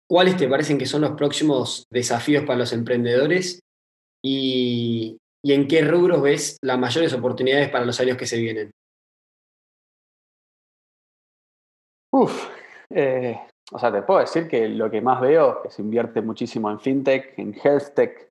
[0.09, 3.59] cuáles te parecen que son los próximos desafíos para los emprendedores
[4.23, 8.71] y, en qué rubros ves las mayores oportunidades para los años que se vienen?
[12.11, 12.49] Uf,
[12.89, 13.39] eh,
[13.71, 16.69] o sea, te puedo decir que lo que más veo es que se invierte muchísimo
[16.69, 18.29] en fintech, en health tech,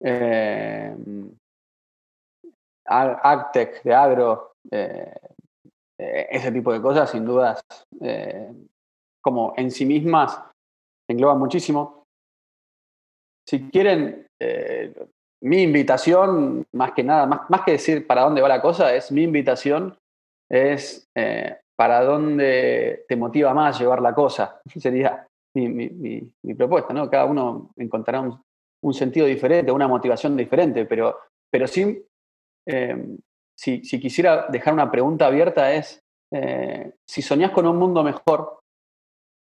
[0.00, 0.94] eh,
[2.86, 5.12] agtech, de agro, eh,
[5.98, 7.60] ese tipo de cosas, sin dudas,
[9.20, 10.40] como en sí mismas,
[11.08, 12.04] engloban muchísimo.
[13.48, 14.26] Si quieren,
[15.42, 19.22] mi invitación, más que nada, más, que decir para dónde va la cosa, es mi
[19.22, 19.96] invitación,
[20.50, 21.08] es
[21.78, 24.60] para dónde te motiva más llevar la cosa.
[24.76, 27.08] Sería mi, propuesta, ¿no?
[27.08, 28.20] Cada uno encontrará
[28.82, 31.18] un, sentido diferente, una motivación diferente, pero,
[31.50, 32.04] pero sí,
[32.66, 33.16] eh,
[33.56, 36.00] si, si, quisiera dejar una pregunta abierta es,
[36.32, 38.60] eh, si soñás con un mundo mejor,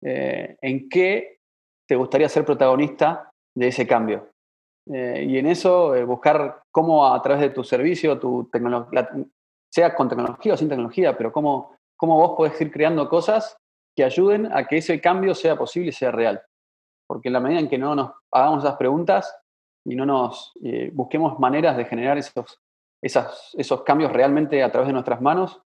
[0.02, 1.37] eh, ¿en qué
[1.88, 4.30] te gustaría ser protagonista de ese cambio?
[4.90, 9.06] y en eso buscar cómo a través de tu servicio, tu tecnología,
[9.70, 13.58] sea con tecnología o sin tecnología, pero cómo cómo vos podés ir creando cosas
[13.94, 16.40] que ayuden a que ese cambio sea posible y sea real.
[17.06, 19.36] Porque en la medida en que no nos hagamos esas preguntas
[19.84, 22.60] y no nos eh, busquemos maneras de generar esos,
[23.02, 25.60] esos cambios realmente a través de nuestras manos,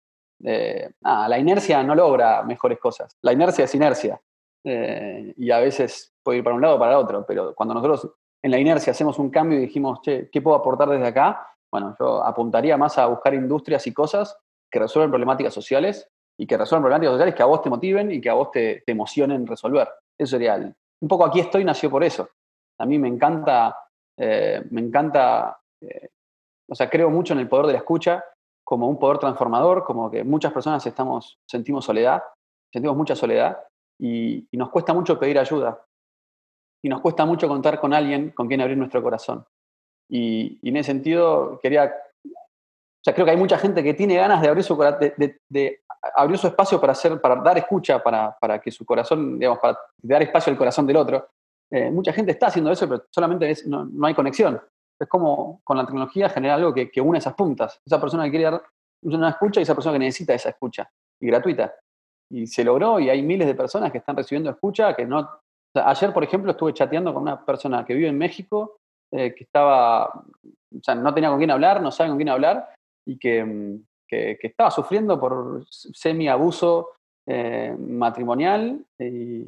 [0.45, 3.17] eh, la inercia no logra mejores cosas.
[3.23, 4.21] La inercia es inercia.
[4.65, 7.75] Eh, y a veces puede ir para un lado o para el otro, pero cuando
[7.75, 11.47] nosotros en la inercia hacemos un cambio y dijimos, che, ¿qué puedo aportar desde acá?
[11.71, 14.37] Bueno, yo apuntaría más a buscar industrias y cosas
[14.71, 18.21] que resuelven problemáticas sociales y que resuelvan problemáticas sociales que a vos te motiven y
[18.21, 19.89] que a vos te, emocionen resolver.
[20.19, 22.29] Eso sería un poco aquí estoy nació por eso.
[22.79, 23.77] A mí me encanta,
[24.17, 26.09] eh, me encanta, eh,
[26.69, 28.25] o sea, creo mucho en el poder de la escucha
[28.65, 32.23] como un poder transformador, como que muchas personas estamos, sentimos soledad,
[32.73, 33.59] sentimos mucha soledad
[34.01, 35.85] y, nos cuesta mucho pedir ayuda.
[36.83, 39.45] Y nos cuesta mucho contar con alguien con quien abrir nuestro corazón.
[40.09, 41.93] Y, en ese sentido, quería
[43.01, 45.81] o sea, creo que hay mucha gente que tiene ganas de abrir su de, de,
[46.15, 49.79] abrió su espacio para, hacer, para dar escucha, para, para, que su corazón, digamos, para
[50.03, 51.31] dar espacio al corazón del otro.
[51.71, 54.61] Eh, mucha gente está haciendo eso, pero solamente es, no, no, hay conexión.
[54.99, 57.81] Es como con la tecnología generar algo que, que, une esas puntas.
[57.87, 58.63] Esa persona que quiere dar
[59.03, 61.75] una escucha y esa persona que necesita esa escucha, y gratuita.
[62.33, 65.29] Y se logró y hay miles de personas que están recibiendo escucha que no...
[65.75, 68.79] ayer, por ejemplo, estuve chateando con una persona que vive en México,
[69.13, 72.73] eh, que estaba, o sea, no tenía con quién hablar, no sabe con quién hablar,
[73.07, 76.91] y que, mm, que, estaba sufriendo por semi-abuso
[77.27, 79.47] eh, matrimonial y,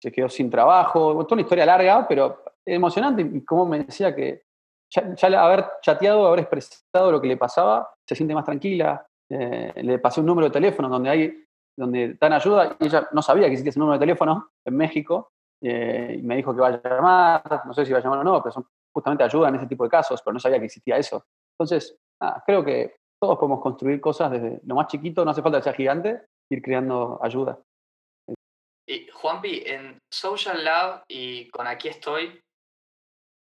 [0.00, 1.14] se quedó sin trabajo.
[1.24, 3.20] Toda una historia larga, pero emocionante.
[3.20, 4.42] Y como me decía que
[4.90, 9.06] ya, haber chateado, haber expresado lo que le pasaba, se siente más tranquila.
[9.30, 11.44] Eh, le pasé un número de teléfono donde hay
[11.78, 15.30] donde dan ayuda y ella no sabía que existía ese número de teléfono en México
[15.62, 18.24] eh, y me dijo que va a llamar, no sé si va a llamar o
[18.24, 20.96] no, pero son justamente ayuda en ese tipo de casos, pero no sabía que existía
[20.96, 21.24] eso.
[21.52, 21.96] Entonces,
[22.44, 25.72] creo que todos podemos construir cosas desde lo más chiquito, no hace falta que sea
[25.72, 27.60] gigante, ir creando ayuda.
[28.88, 32.40] Y Juanpi, en Social Lab y con Aquí estoy,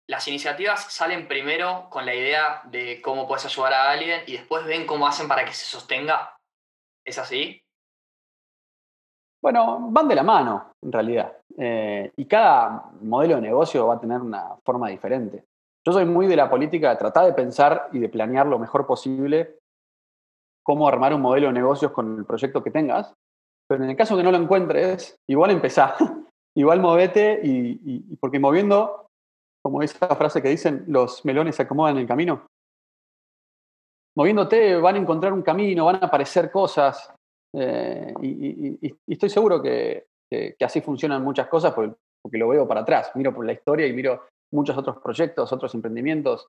[0.08, 4.66] las iniciativas salen primero con la idea de cómo puedes ayudar a alguien y después
[4.66, 6.36] ven cómo hacen para que se sostenga.
[7.06, 7.62] ¿Es así?
[9.42, 11.38] Bueno, van de la mano, en realidad.
[11.58, 15.46] Eh, y cada modelo de negocio va a tener una forma diferente.
[15.86, 18.86] Yo soy muy de la política de tratar de pensar y de planear lo mejor
[18.86, 19.58] posible
[20.64, 23.14] cómo armar un modelo de negocios con el proyecto que tengas,
[23.68, 25.96] pero en el caso que no lo encuentres, igual empezá,
[26.56, 29.08] igual movete y, porque moviendo,
[29.64, 32.46] como esa frase que dicen, los melones se acomodan en el camino.
[34.16, 37.14] Moviéndote van a encontrar un camino, van a aparecer cosas
[37.54, 40.08] eh, y, estoy seguro que,
[40.62, 44.28] así funcionan muchas cosas porque, lo veo para atrás, miro por la historia y miro
[44.52, 46.48] muchos otros proyectos, otros emprendimientos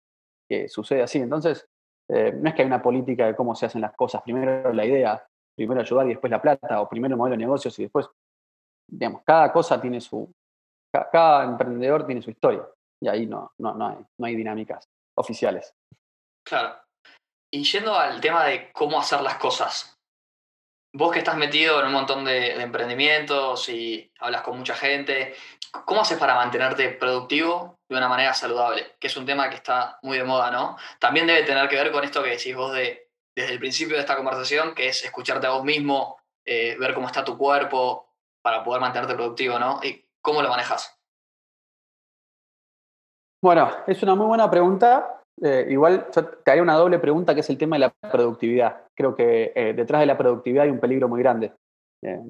[0.49, 1.19] que sucede así.
[1.19, 1.67] Entonces,
[2.09, 4.23] eh, no es que hay una política de cómo se hacen las cosas.
[4.23, 5.25] Primero la idea,
[5.57, 8.09] primero ayudar y después la plata, o primero el modelo de negocios y después,
[8.91, 10.31] digamos, cada cosa tiene su,
[10.93, 12.67] cada, emprendedor tiene su historia.
[13.03, 15.73] Y ahí no, no, no, hay, no hay dinámicas oficiales.
[16.45, 16.77] Claro.
[17.53, 20.00] Y yendo al tema de cómo hacer las cosas,
[20.93, 25.35] vos que estás metido en un montón de, emprendimientos y hablas con mucha gente,
[25.85, 28.97] ¿cómo haces para mantenerte productivo de una manera saludable?
[28.99, 30.77] Que es un tema que está muy de moda, ¿no?
[30.99, 34.01] También debe tener que ver con esto que decís vos de, desde el principio de
[34.01, 38.09] esta conversación, que es escucharte a vos mismo, eh, ver cómo está tu cuerpo
[38.43, 39.81] para poder mantenerte productivo, ¿no?
[39.83, 40.97] ¿Y cómo lo manejas?
[43.43, 47.51] Bueno, es una muy buena pregunta eh, igual te haría una doble pregunta que es
[47.51, 48.85] el tema de la productividad.
[48.97, 51.53] Creo que eh, detrás de la productividad hay un peligro muy grande,
[52.05, 52.21] eh,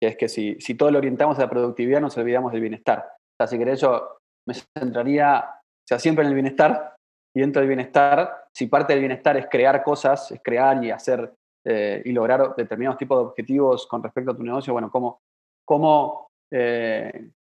[0.00, 2.98] es que si, si todo lo orientamos a la productividad nos olvidamos del bienestar.
[2.98, 5.44] O sea, si querés yo me centraría,
[5.88, 6.94] sea, siempre en el bienestar
[7.34, 11.32] y dentro del bienestar, si parte del bienestar es crear cosas, es crear y hacer
[12.04, 15.20] y lograr determinados tipos de objetivos con respecto a tu negocio, bueno, ¿cómo,
[15.66, 16.28] cómo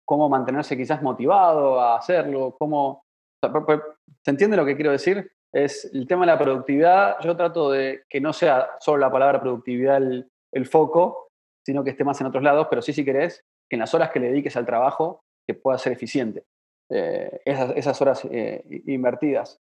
[0.07, 3.03] cómo mantenerse quizás motivado a hacerlo, cómo...
[3.41, 5.31] ¿Se entiende lo que quiero decir?
[5.53, 9.39] Es el tema de la productividad, yo trato de que no sea solo la palabra
[9.39, 11.29] productividad el, foco,
[11.65, 14.11] sino que esté más en otros lados, pero sí si querés, que en las horas
[14.11, 16.43] que le dediques al trabajo, que pueda ser eficiente.
[16.89, 19.59] Eh, esas, horas eh, invertidas.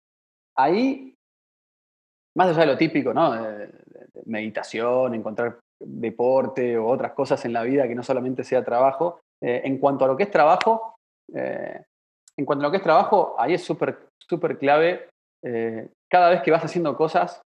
[0.56, 1.14] Ahí,
[2.36, 3.34] más allá de lo típico, ¿no?
[4.24, 9.62] meditación, encontrar deporte o otras cosas en la vida que no solamente sea trabajo, eh,
[9.64, 10.96] en cuanto a lo que es trabajo,
[12.38, 15.08] en cuanto a lo que es trabajo, ahí es súper súper clave
[15.44, 17.40] eh, cada vez que vas haciendo cosas,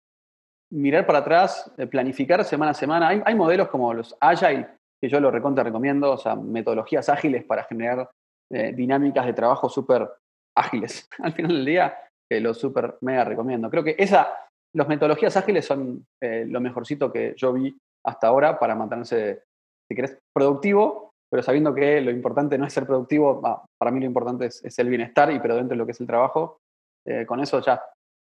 [0.71, 3.07] mirar para atrás, planificar semana a semana.
[3.07, 4.67] Hay, modelos como los Agile,
[5.01, 8.09] que yo lo recontra recomiendo, o sea, metodologías ágiles para generar
[8.51, 10.09] dinámicas de trabajo súper
[10.55, 11.07] ágiles.
[11.19, 11.97] Al final del día,
[12.31, 13.69] lo súper mega recomiendo.
[13.69, 14.31] Creo que esa,
[14.75, 17.75] las metodologías ágiles son lo mejorcito que yo vi
[18.05, 19.43] hasta ahora para mantenerse,
[19.89, 23.41] si querés, productivo pero sabiendo que lo importante no es ser productivo,
[23.77, 26.07] para mí lo importante es, el bienestar, y pero dentro de lo que es el
[26.07, 26.59] trabajo,
[27.05, 27.81] eh, con eso ya,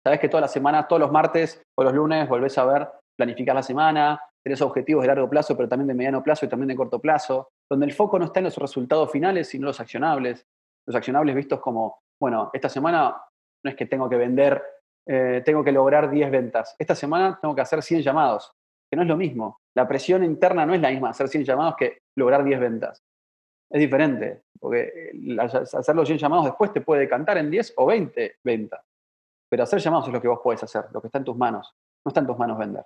[0.03, 3.55] sabes que todas las semanas, todos los martes o los lunes volvés a ver, planificar
[3.55, 6.75] la semana, tenés objetivos de largo plazo, pero también de mediano plazo y también de
[6.75, 10.45] corto plazo, donde el foco no está en los resultados finales, sino los accionables.
[10.87, 13.15] Los accionables vistos como, bueno, esta semana
[13.63, 14.63] no es que tengo que vender,
[15.07, 16.75] eh, tengo que lograr 10 ventas.
[16.79, 18.51] Esta semana tengo que hacer 100 llamados,
[18.89, 19.59] que no es lo mismo.
[19.75, 23.03] La presión interna no es la misma hacer 100 llamados que lograr 10 ventas.
[23.71, 28.37] Es diferente, porque hacer los 100 llamados después te puede cantar en 10 o 20
[28.43, 28.81] ventas.
[29.49, 31.75] Pero hacer llamados es lo que vos podés hacer, lo que está en tus manos.
[32.05, 32.85] No está en tus manos vender.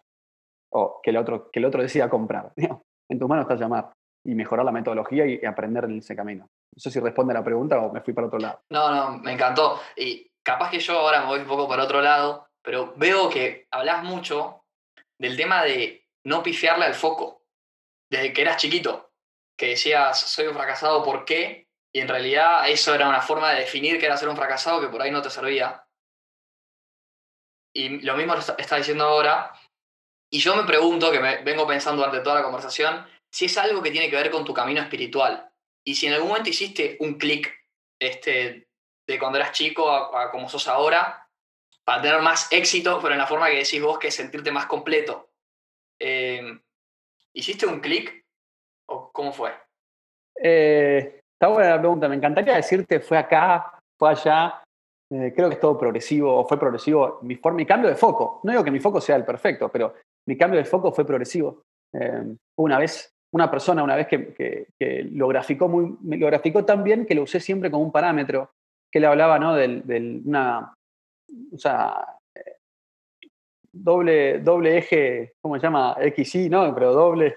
[0.72, 2.52] O que el otro, que el otro decida comprar.
[3.10, 3.92] En tus manos está llamar
[4.26, 6.46] y mejorar la metodología y aprender en ese camino.
[6.46, 8.62] No sé si responde a la pregunta o me fui para otro lado.
[8.70, 9.78] No, no, me encantó.
[9.98, 13.68] Y capaz que yo ahora me voy un poco para otro lado, pero veo que
[13.70, 14.62] hablas mucho
[15.24, 17.46] del tema de no pifiarle al foco
[18.12, 19.14] desde que eras chiquito
[19.58, 21.70] que decías, soy un fracasado, ¿por qué?
[21.94, 24.90] Y en realidad eso era una forma de definir que era ser un fracasado que
[24.90, 25.88] por ahí no te servía.
[27.74, 29.54] Y lo mismo está diciendo ahora.
[30.30, 33.82] Y yo me pregunto, que me vengo pensando durante toda la conversación, si es algo
[33.82, 35.50] que tiene que ver con tu camino espiritual.
[35.86, 37.50] Y si en algún momento hiciste un clic
[37.98, 38.68] este,
[39.08, 41.23] de cuando eras chico a, como sos ahora,
[41.86, 44.65] para tener más éxito, pero en la forma que decís vos, que es sentirte más
[44.65, 45.30] completo.
[46.00, 46.60] Eh,
[47.34, 48.24] ¿Hiciste un clic
[48.89, 49.52] ¿O cómo fue?
[50.36, 52.10] Eh, está buena la pregunta.
[52.10, 54.62] Me encantaría decirte fue acá, fue allá.
[55.12, 57.19] Eh, creo que es todo progresivo, o fue progresivo.
[57.22, 58.41] Mi, forma, mi cambio de foco.
[58.43, 59.93] No digo que mi foco sea el perfecto, pero
[60.28, 61.63] mi cambio de foco fue progresivo.
[61.93, 64.67] Eh, una vez, una persona, una vez que,
[65.12, 68.52] lo, graficó muy, lo graficó tan bien que lo usé siempre como un parámetro,
[68.91, 69.56] que le hablaba ¿no?
[69.56, 70.74] del, una,
[71.54, 72.06] o sea,
[73.74, 75.98] doble, doble eje, ¿cómo se llama?
[76.15, 76.74] XY, ¿no?
[76.74, 77.36] Pero doble,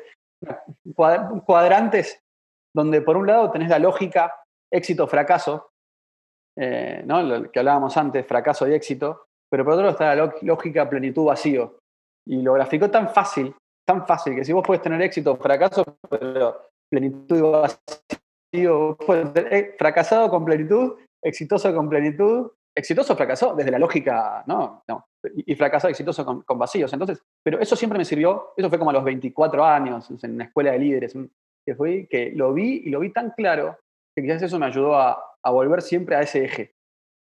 [1.45, 2.23] cuadrantes
[2.75, 4.35] donde por un lado tenés la lógica
[4.71, 5.71] éxito-fracaso,
[6.59, 7.23] eh, ¿no?
[7.23, 11.79] lo que hablábamos antes, fracaso y éxito, pero por otro lado está la lógica plenitud-vacío.
[12.29, 13.55] Y lo graficó tan fácil,
[13.87, 18.99] tan fácil, que si vos puedes tener éxito o fracaso, pero plenitud y vacío,
[19.35, 25.55] eh, fracasado con plenitud, exitoso con plenitud, exitoso fracasó desde la lógica, no, no, y,
[25.57, 26.93] fracasado exitoso con, vacíos.
[26.93, 30.45] Entonces, pero eso siempre me sirvió, eso fue como a los 24 años, en una
[30.45, 31.17] escuela de líderes,
[31.65, 33.79] que fui, que lo vi y lo vi tan claro,
[34.15, 36.75] que quizás eso me ayudó a, volver siempre a ese eje.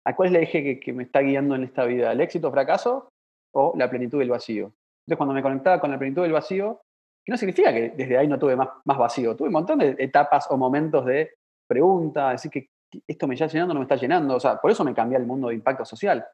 [0.03, 2.11] ¿A cuál es el eje que, me está guiando en esta vida?
[2.11, 3.09] ¿El éxito, fracaso
[3.53, 4.73] o la plenitud del vacío?
[5.05, 6.81] Entonces, cuando me conectaba con la plenitud del vacío,
[7.23, 9.95] que no significa que desde ahí no tuve más, más vacío, tuve un montón de
[9.99, 11.35] etapas o momentos de
[11.67, 12.69] pregunta, decir que
[13.07, 14.35] esto me está llenando no me está llenando.
[14.35, 16.25] O sea, por eso me cambié al mundo de impacto social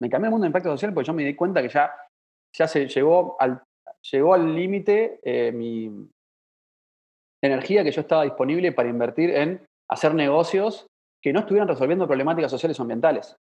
[0.00, 1.92] me cambié el mundo de impacto social porque yo me di cuenta que ya,
[2.56, 3.62] ya se llegó al
[4.12, 6.08] llegó al límite eh, mi
[7.42, 10.86] energía que yo estaba disponible para invertir en hacer negocios
[11.22, 13.36] que no estuvieran resolviendo problemáticas sociales o ambientales.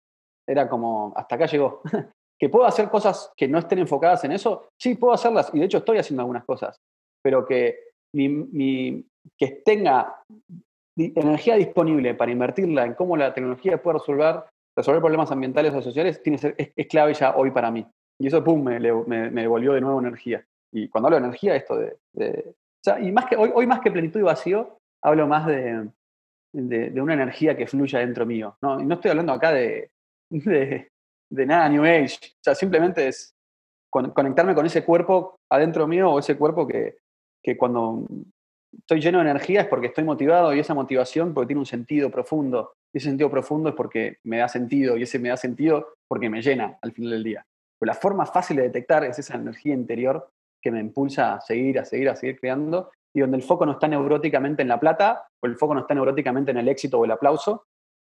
[0.48, 1.82] Era como, hasta acá llegó.
[2.38, 4.68] ¿Que puedo hacer cosas que no estén enfocadas en eso?
[4.80, 6.76] Sí, puedo hacerlas y de hecho estoy haciendo algunas cosas,
[7.22, 7.78] pero que,
[8.12, 10.22] que tenga
[10.96, 14.44] energía disponible para invertirla en cómo la tecnología puede resolver
[14.76, 17.86] resolver problemas ambientales o sociales tiene es, clave ya hoy para mí.
[18.18, 20.46] Y eso, pum, me, me, devolvió de nuevo energía.
[20.72, 21.96] Y cuando hablo de energía, esto de...
[22.14, 25.88] o sea, y más que, hoy, hoy más que plenitud y vacío, hablo más de,
[26.52, 28.56] de, una energía que fluya dentro mío.
[28.60, 28.80] ¿no?
[28.80, 29.90] Y no estoy hablando acá de,
[30.30, 30.90] de,
[31.30, 32.18] de nada New Age.
[32.22, 33.34] O sea, simplemente es
[33.90, 36.98] conectarme con ese cuerpo adentro mío o ese cuerpo que,
[37.42, 38.04] que cuando
[38.72, 42.10] estoy lleno de energía es porque estoy motivado y esa motivación porque tiene un sentido
[42.10, 42.74] profundo.
[42.92, 46.30] Y ese sentido profundo es porque me da sentido y ese me da sentido porque
[46.30, 47.46] me llena al final del día.
[47.80, 50.30] La forma fácil de detectar es esa energía interior
[50.62, 53.72] que me impulsa a seguir, a seguir, a seguir creando y donde el foco no
[53.72, 57.04] está neuróticamente en la plata, o el foco no está neuróticamente en el éxito o
[57.04, 57.66] el aplauso,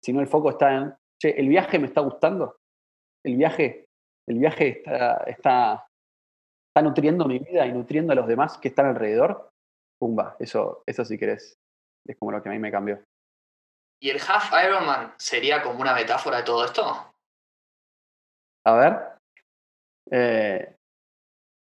[0.01, 2.57] sino el foco está en, che, el viaje me está gustando,
[3.23, 3.85] el viaje,
[4.27, 5.87] el viaje está, está,
[6.69, 9.51] está nutriendo mi vida y nutriendo a los demás que están alrededor,
[9.99, 11.57] pumba, eso, eso si querés,
[12.07, 13.01] es como lo que a mí me cambió.
[13.99, 17.13] ¿Y el half Ironman sería como una metáfora de todo esto?
[18.65, 18.99] A ver.
[20.11, 20.75] Eh,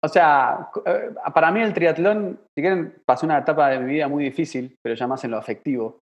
[0.03, 4.09] o sea, eh, para mí el triatlón, si quieren, pasé una etapa de mi vida
[4.09, 6.01] muy difícil, pero ya más en lo afectivo.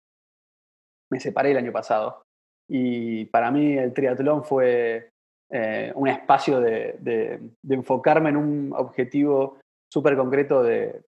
[1.12, 2.24] Me separé el año pasado.
[2.70, 5.10] Y para mí el triatlón fue
[5.52, 9.60] eh, un espacio de, enfocarme en un objetivo
[9.94, 11.04] súper concreto de,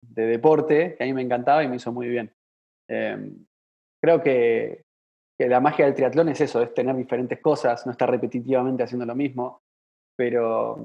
[0.00, 2.32] deporte que a mí me encantaba y me hizo muy bien.
[2.88, 3.44] Em,
[4.02, 4.84] creo que,
[5.38, 9.14] la magia del triatlón es eso, es tener diferentes cosas, no estar repetitivamente haciendo lo
[9.16, 9.60] mismo,
[10.16, 10.78] pero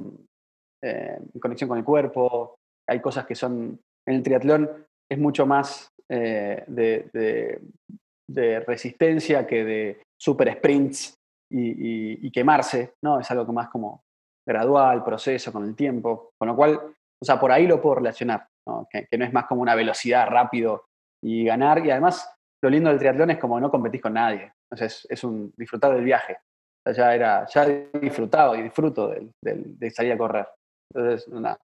[0.84, 2.56] eh, en conexión con el cuerpo,
[2.90, 4.68] hay cosas que son, en el triatlón
[5.10, 7.62] es mucho más eh, de,
[8.66, 11.14] resistencia que de super sprints
[11.52, 13.20] y, quemarse, ¿no?
[13.20, 14.02] Es algo más como
[14.46, 16.32] gradual, proceso, con el tiempo.
[16.38, 18.48] Con lo cual, o sea, por ahí lo puedo relacionar,
[18.90, 20.86] Que, no es más como una velocidad rápido
[21.24, 21.86] y ganar.
[21.86, 22.30] Y además,
[22.64, 24.54] lo lindo del triatlón es como no competís con nadie.
[24.70, 26.38] Entonces, es un disfrutar del viaje.
[26.86, 30.48] O sea, ya, era, ya he disfrutado y disfruto de salir a correr.
[30.94, 31.58] Entonces, nada.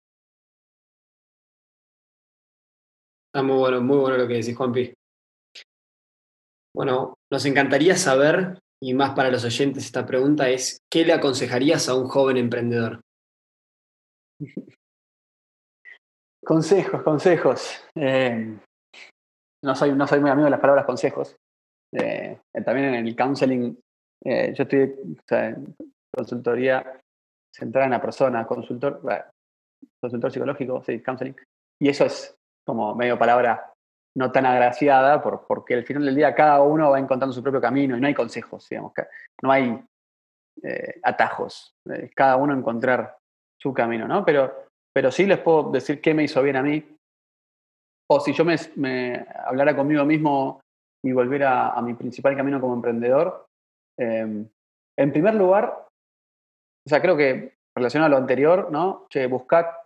[3.34, 4.94] Está muy bueno, muy bueno lo que decís, Juanpi.
[6.76, 11.88] Bueno, nos encantaría saber y más para los oyentes esta pregunta es, ¿qué le aconsejarías
[11.88, 13.02] a un joven emprendedor?
[16.44, 17.84] Consejos, consejos.
[17.96, 18.58] Eh,
[19.64, 21.36] no, soy, no soy muy amigo de las palabras consejos.
[21.94, 23.78] Eh, también en el counseling,
[24.26, 24.96] eh, yo estoy
[25.30, 25.76] en
[26.14, 27.00] consultoría
[27.56, 29.02] centrada en la persona, consultor,
[30.02, 31.36] consultor psicológico, sí, counseling.
[31.82, 33.72] Y eso es como medio palabra
[34.16, 37.62] no tan agraciada, por, porque al final del día cada uno va encontrando su propio
[37.62, 38.94] camino y no hay consejos, digamos,
[39.42, 39.84] no hay
[41.02, 41.74] atajos,
[42.16, 43.18] cada uno encontrar
[43.60, 44.24] su camino, ¿no?
[44.24, 46.98] Pero, pero sí les puedo decir qué me hizo bien a mí,
[48.10, 50.62] o si yo me, hablara conmigo mismo
[51.04, 53.46] y volviera a mi principal camino como emprendedor,
[53.98, 54.48] em,
[54.98, 55.88] en primer lugar,
[56.86, 59.08] o sea, creo que relacionado a lo anterior, ¿no?
[59.10, 59.84] Che, buscar,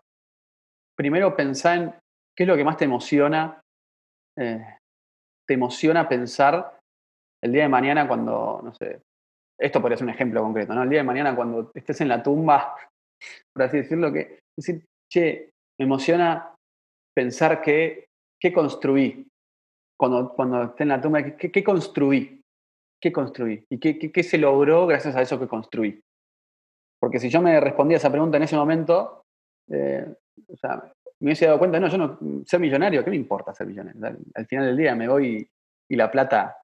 [0.98, 1.94] primero pensar en
[2.36, 3.62] qué es lo que más te emociona
[4.38, 4.64] eh,
[5.48, 6.80] te emociona pensar
[7.44, 9.02] el día de mañana cuando, no sé,
[9.60, 10.84] esto podría ser un ejemplo concreto, ¿no?
[10.84, 12.76] El día de mañana cuando estés en la tumba,
[13.54, 14.40] por así decirlo, que
[15.12, 16.54] che, me emociona
[17.16, 18.08] pensar que,
[18.40, 19.28] ¿qué construí?
[20.00, 22.42] Cuando, cuando esté en la tumba, ¿qué, qué construí?
[23.02, 23.64] ¿Qué construí?
[23.70, 26.00] ¿Y qué, qué, se logró gracias a eso que construí?
[27.00, 29.24] Porque si yo me respondía esa pregunta en ese momento,
[29.70, 30.06] eh,
[31.20, 34.18] me hubiese dado cuenta, no, yo no, ser millonario, ¿qué me importa ser millonario?
[34.34, 35.48] Al, final del día me voy
[35.90, 36.58] y, la plata,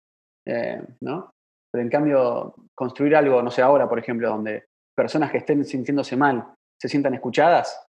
[0.45, 1.33] eh, ¿no?
[1.71, 6.15] Pero en cambio, construir algo, no sé, ahora, por ejemplo, donde personas que estén sintiéndose
[6.15, 7.87] mal se sientan escuchadas,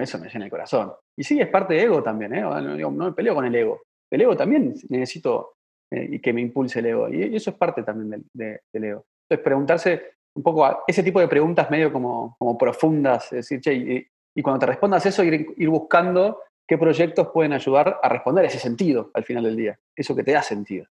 [0.00, 0.92] Eso me llena el corazón.
[1.16, 2.40] Y sí, es parte de ego también, ¿eh?
[2.40, 3.82] No, me peleo con el ego.
[4.10, 5.54] El ego también necesito
[5.90, 7.08] eh, que me impulse el ego.
[7.08, 9.04] Y, eso es parte también del, ego.
[9.28, 10.02] Entonces, preguntarse
[10.34, 14.60] un poco ese tipo de preguntas medio como, como profundas, es decir, che, y cuando
[14.60, 19.44] te respondas eso, ir, buscando qué proyectos pueden ayudar a responder ese sentido al final
[19.44, 20.86] del día, eso que te da sentido.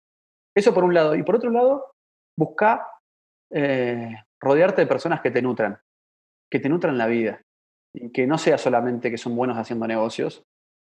[0.54, 1.14] Eso por un lado.
[1.14, 1.94] Y por otro lado,
[2.36, 2.86] busca
[3.50, 5.78] eh, rodearte de personas que te nutran,
[6.50, 7.40] que te nutran la vida.
[7.94, 10.42] Y que no sea solamente que son buenos haciendo negocios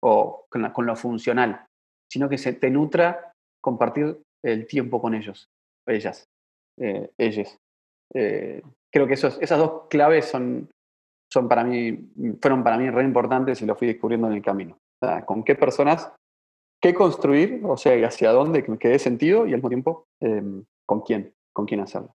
[0.03, 1.67] o con, lo funcional,
[2.11, 5.49] sino que se te nutra compartir el tiempo con ellos,
[5.87, 6.29] ellas,
[6.79, 7.59] eh, ellos.
[8.15, 10.69] Eh, creo que esas dos claves son
[11.35, 11.99] son para mí,
[12.41, 14.79] fueron para mí re importantes y lo fui descubriendo en el camino.
[15.27, 16.11] con qué personas,
[16.81, 21.01] qué construir, o sea, hacia dónde que dé sentido y al mismo tiempo em, con
[21.01, 22.15] quién, con quién hacerlo.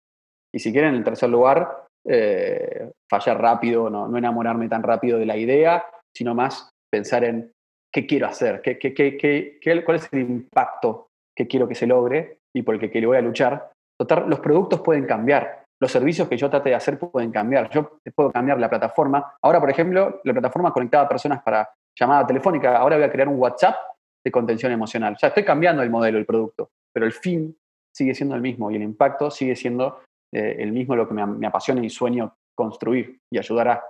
[0.54, 5.26] Y si quieren, en el tercer lugar, eh, fallar rápido, no, enamorarme tan rápido de
[5.26, 5.86] la idea,
[6.16, 7.52] sino más pensar en
[7.94, 12.40] qué quiero hacer, qué, qué, qué, cuál es el impacto que quiero que se logre
[12.56, 13.72] y por el que le voy a luchar.
[14.00, 17.70] Total, los productos pueden cambiar, los servicios que yo trate de hacer pueden cambiar.
[17.70, 19.34] Yo puedo cambiar la plataforma.
[19.42, 22.78] Ahora, por ejemplo, la plataforma conectaba a personas para llamada telefónica.
[22.78, 23.76] Ahora voy a crear un WhatsApp
[24.24, 25.14] de contención emocional.
[25.14, 27.56] O sea, estoy cambiando el modelo, el producto, pero el fin
[27.96, 30.02] sigue siendo el mismo y el impacto sigue siendo
[30.32, 33.84] eh, el mismo, lo que me, apasiona y sueño construir y ayudará.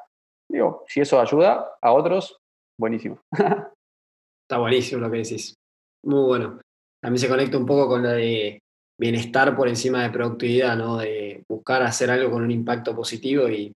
[0.49, 2.37] Digo, si eso ayuda a otros,
[2.79, 3.21] buenísimo.
[3.31, 5.53] Está buenísimo lo que decís.
[6.05, 6.61] Muy bueno.
[7.01, 8.59] También se conecta un poco con la de
[8.99, 10.97] bienestar por encima de productividad, ¿no?
[10.97, 13.71] De buscar hacer algo con un impacto positivo y,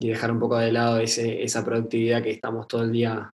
[0.00, 3.30] y dejar un poco de lado ese, esa productividad que estamos todo el día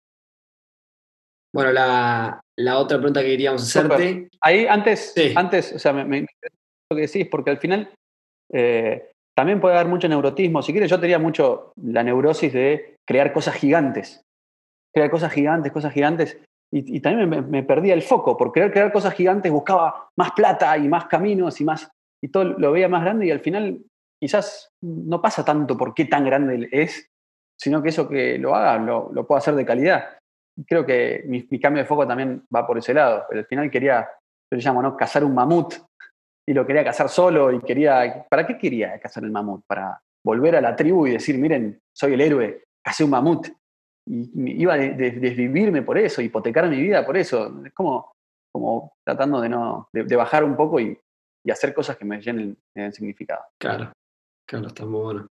[1.54, 2.42] Bueno, la,
[2.78, 4.30] otra pregunta que queríamos hacerte.
[4.42, 6.26] Ahí, antes, antes, o sea, me, me,
[6.92, 7.90] lo que decís, porque al final
[8.52, 10.62] eh, también puede haber mucho neurotismo.
[10.62, 14.22] Si quieres, yo tenía mucho la neurosis de crear cosas gigantes.
[14.94, 16.38] Crear cosas gigantes, cosas gigantes.
[16.72, 18.36] Y, también me, perdía el foco.
[18.36, 21.90] Por querer crear cosas gigantes buscaba más plata y más caminos y más.
[22.22, 23.82] Y todo lo veía más grande y al final
[24.22, 27.08] quizás no pasa tanto por qué tan grande es,
[27.60, 30.18] sino que eso que lo haga lo, lo puedo hacer de calidad.
[30.66, 33.26] Creo que mi, cambio de foco también va por ese lado.
[33.30, 34.10] Pero al final quería,
[34.52, 34.98] yo le llamo, ¿no?
[34.98, 35.76] Cazar un mamut
[36.48, 38.26] y lo quería cazar solo y quería...
[38.30, 39.64] ¿Para qué quería cazar el mamut?
[39.66, 43.48] Para volver a la tribu y decir, miren, soy el héroe, cazé un mamut.
[44.08, 47.64] Y iba a desvivirme por eso, hipotecar mi vida por eso.
[47.66, 48.14] Es como,
[48.52, 50.98] como tratando de, no, de, bajar un poco y,
[51.44, 53.44] y, hacer cosas que me llenen el significado.
[53.60, 53.92] Claro,
[54.48, 55.28] claro, está muy bueno.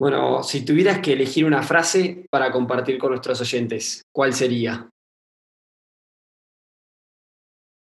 [0.00, 4.88] Bueno, si tuvieras que elegir una frase para compartir con nuestros oyentes, ¿cuál sería?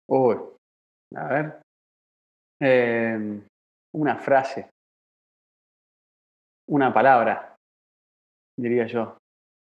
[0.09, 0.37] Uy,
[1.16, 1.62] a ver.
[2.61, 3.46] Em,
[3.94, 4.70] una frase.
[6.68, 7.56] Una palabra,
[8.56, 9.18] diría yo.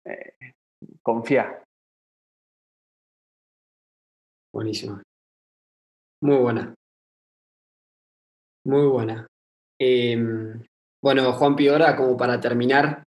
[0.05, 0.53] Eh,
[1.03, 1.63] confía.
[4.53, 5.01] Buenísimo.
[6.23, 6.75] Muy buena.
[8.67, 9.27] Muy buena.
[9.81, 10.63] Em,
[11.03, 13.05] bueno, Juan Piora, como para terminar,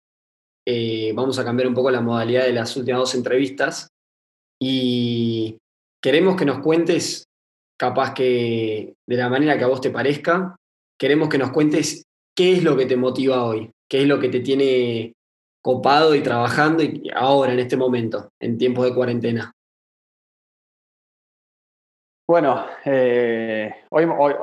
[0.68, 3.88] eh, vamos a cambiar un poco la modalidad de las últimas dos entrevistas
[4.62, 5.58] y
[6.04, 7.27] queremos que nos cuentes
[7.78, 10.56] capaz que de la manera que a vos te parezca,
[11.00, 12.06] queremos que nos cuentes
[12.36, 15.14] qué es lo que te motiva hoy, qué es lo que te tiene
[15.62, 19.52] copado y trabajando y ahora, en este momento, en tiempos de cuarentena.
[22.28, 24.34] Bueno, eh, hoy, hoy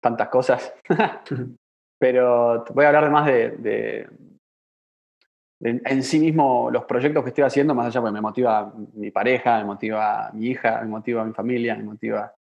[0.00, 0.72] tantas cosas,
[1.98, 4.08] pero voy a hablar más de,
[5.60, 9.58] en sí mismo los proyectos que estoy haciendo, más allá porque me motiva mi pareja,
[9.58, 12.34] me motiva mi hija, me motiva mi familia, me motiva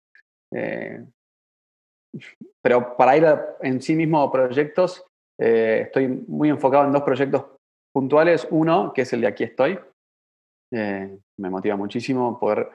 [0.51, 1.05] eh,
[2.61, 3.25] pero para ir
[3.61, 5.05] en sí mismo proyectos,
[5.39, 7.45] eh, estoy muy enfocado en dos proyectos
[7.93, 8.47] puntuales.
[8.51, 9.79] Uno, que es el de aquí estoy.
[10.73, 12.71] Eh, me motiva muchísimo poder,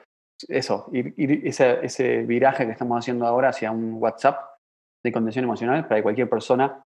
[0.49, 1.13] eso, ir,
[1.45, 4.57] ese, ese, viraje que estamos haciendo ahora hacia un WhatsApp
[5.03, 6.83] de contención emocional para que cualquier persona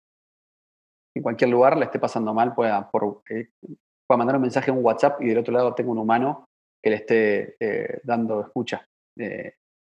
[1.14, 4.84] en cualquier lugar le esté pasando mal pueda, por, pueda mandar un mensaje a un
[4.84, 6.46] WhatsApp y del otro lado tenga un humano
[6.82, 8.86] que le esté dando escucha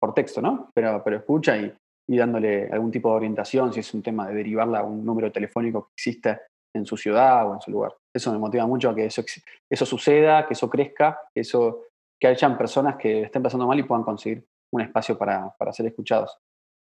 [0.03, 0.69] por texto, ¿no?
[0.73, 1.73] Pero, pero escucha y,
[2.09, 5.31] y, dándole algún tipo de orientación, si es un tema de derivarla a un número
[5.31, 6.41] telefónico que existe
[6.75, 7.95] en su ciudad o en su lugar.
[8.13, 9.23] Eso me motiva mucho a que eso,
[9.71, 11.83] eso suceda, que eso crezca, que, eso,
[12.19, 14.43] que hayan personas que estén pasando mal y puedan conseguir
[14.73, 16.37] un espacio para, para ser escuchados.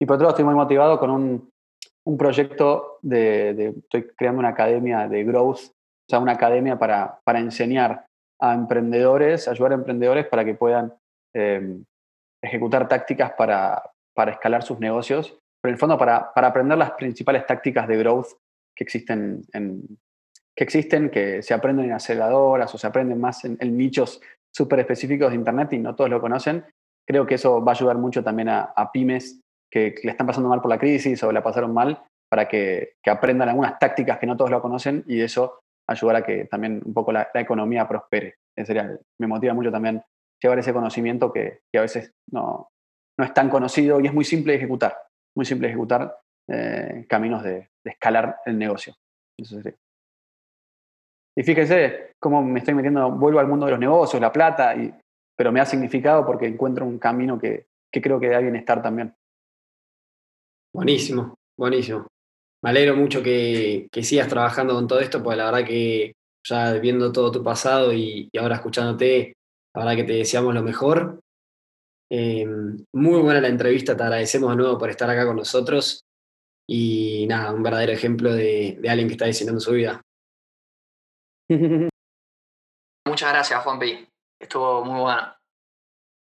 [0.01, 1.49] Y por otro lado, estoy muy motivado con un,
[2.07, 7.19] un proyecto de, de, estoy creando una academia de growth, o sea, una academia para,
[7.25, 8.05] para enseñar
[8.39, 10.93] a emprendedores, ayudar a emprendedores para que puedan
[11.35, 11.81] eh,
[12.43, 13.81] ejecutar tácticas para,
[14.13, 17.97] para escalar sus negocios, pero en el fondo para, para, aprender las principales tácticas de
[17.97, 18.27] growth
[18.75, 19.97] que existen, en,
[20.55, 24.21] que existen, que se aprenden en aceleradoras o se aprenden más en, nichos
[24.53, 26.65] súper específicos de Internet y no todos lo conocen.
[27.07, 29.41] Creo que eso va a ayudar mucho también a, pymes
[29.71, 33.09] que, le están pasando mal por la crisis o la pasaron mal para que, que,
[33.09, 36.93] aprendan algunas tácticas que no todos lo conocen y eso ayudará a que también un
[36.93, 38.35] poco la, la economía prospere.
[38.65, 40.03] Sería, me motiva mucho también
[40.43, 42.69] llevar ese conocimiento que, a veces no,
[43.17, 44.95] no, es tan conocido y es muy simple de ejecutar,
[45.35, 46.17] muy simple de ejecutar
[46.49, 48.93] eh, caminos de, escalar el negocio.
[51.35, 54.93] Y fíjense cómo me estoy metiendo, vuelvo al mundo de los negocios, la plata, y,
[55.35, 59.13] pero me ha significado porque encuentro un camino que, creo que da bienestar también.
[60.73, 62.07] Buenísimo, buenísimo.
[62.63, 66.13] Me alegro mucho que, sigas trabajando con todo esto, porque la verdad que
[66.45, 69.33] ya viendo todo tu pasado y ahora escuchándote,
[69.75, 71.19] la verdad que te deseamos lo mejor.
[72.11, 72.45] Eh,
[72.93, 76.05] muy buena la entrevista, te agradecemos de nuevo por estar acá con nosotros.
[76.69, 80.01] Y nada, un verdadero ejemplo de, alguien que está diseñando su vida.
[83.07, 84.07] Muchas gracias, Juanpi.
[84.39, 85.33] Estuvo muy bueno.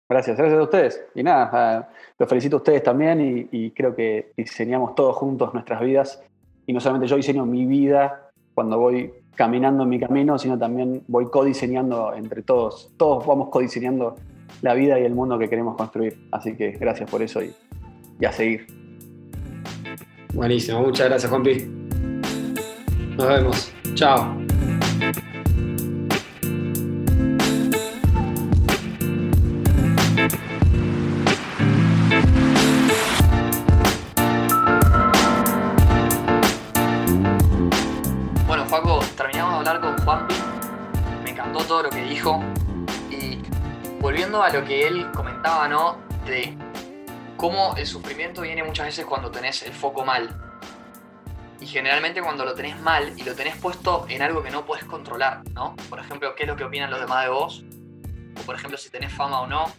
[0.09, 1.05] Gracias, gracias a ustedes.
[1.15, 5.81] Y nada, los felicito a ustedes también y, y, creo que diseñamos todos juntos nuestras
[5.81, 6.23] vidas.
[6.65, 11.03] Y no solamente yo diseño mi vida cuando voy caminando en mi camino, sino también
[11.07, 12.91] voy codiseñando entre todos.
[12.97, 14.15] Todos vamos codiseñando
[14.61, 16.27] la vida y el mundo que queremos construir.
[16.31, 17.53] Así que gracias por eso y,
[18.19, 18.67] y a seguir.
[20.33, 21.83] Buenísimo, muchas gracias Juanpi.
[23.17, 23.73] Nos vemos.
[23.93, 24.42] Chao.
[44.43, 45.97] A lo que él comentaba, ¿no?
[46.25, 46.57] De
[47.37, 50.37] cómo el sufrimiento viene muchas veces cuando tenés el foco mal.
[51.61, 54.83] Y generalmente cuando lo tenés mal y lo tenés puesto en algo que no puedes
[54.83, 55.75] controlar, ¿no?
[55.89, 57.63] Por ejemplo, qué es lo que opinan los demás de vos.
[58.37, 59.71] O por ejemplo, si tenés fama o no.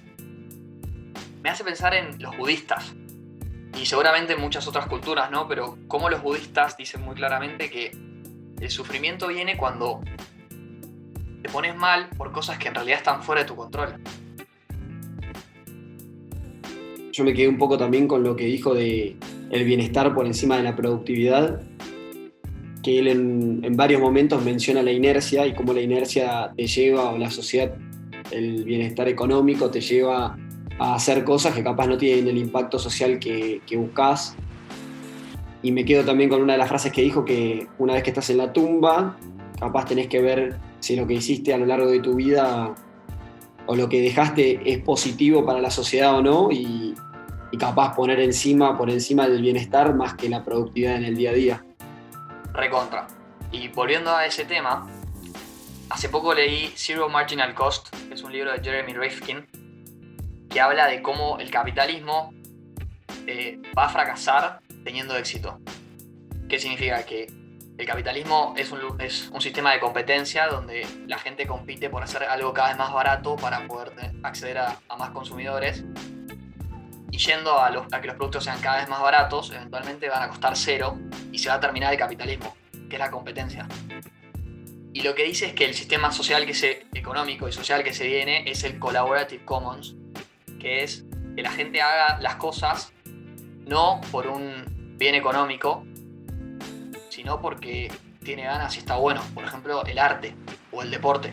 [1.42, 2.94] Me hace pensar en los budistas.
[3.78, 5.46] Y seguramente en muchas otras culturas, ¿no?
[5.46, 7.90] Pero como los budistas dicen muy claramente que
[8.60, 10.00] el sufrimiento viene cuando
[11.42, 14.00] te pones mal por cosas que en realidad están fuera de tu control.
[17.14, 19.14] Yo me quedé un poco también con lo que dijo de
[19.50, 21.60] el bienestar por encima de la productividad
[22.82, 27.16] que él en, varios momentos menciona la inercia y cómo la inercia te lleva, o
[27.16, 27.72] la sociedad,
[28.32, 30.36] el bienestar económico te lleva
[30.80, 34.34] a hacer cosas que capaz no tienen el impacto social que, que buscas.
[35.62, 38.10] Y me quedo también con una de las frases que dijo que una vez que
[38.10, 39.16] estás en la tumba,
[39.60, 42.74] capaz tenés que ver si lo que hiciste a lo largo de tu vida
[43.66, 46.94] o lo que dejaste es positivo para la sociedad o no y,
[47.54, 51.30] y capaz poner encima, por encima del bienestar más que la productividad en el día
[51.30, 51.64] a día
[52.52, 53.06] recontra.
[53.52, 54.88] Y volviendo a ese tema,
[55.88, 59.46] hace poco leí Zero Marginal Cost, que es un libro de Jeremy Rifkin,
[60.50, 62.34] que habla de cómo el capitalismo
[63.28, 65.60] eh, va a fracasar teniendo éxito.
[66.48, 67.04] ¿Qué significa?
[67.06, 67.32] Que
[67.78, 72.24] el capitalismo es un, es un, sistema de competencia donde la gente compite por hacer
[72.24, 73.92] algo cada vez más barato para poder
[74.24, 75.84] acceder a, a más consumidores.
[77.14, 80.24] Y yendo a, los, a que los productos sean cada vez más baratos, eventualmente van
[80.24, 80.98] a costar cero
[81.30, 82.56] y se va a terminar el capitalismo,
[82.90, 83.68] que es la competencia.
[84.92, 87.94] Y lo que dice es que el sistema social que se, económico y social que
[87.94, 89.94] se viene es el Collaborative Commons,
[90.58, 91.04] que es
[91.36, 92.92] que la gente haga las cosas
[93.64, 95.86] no por un bien económico,
[97.10, 97.92] sino porque
[98.24, 99.22] tiene ganas y está bueno.
[99.34, 100.34] Por ejemplo, el arte
[100.72, 101.32] o el deporte.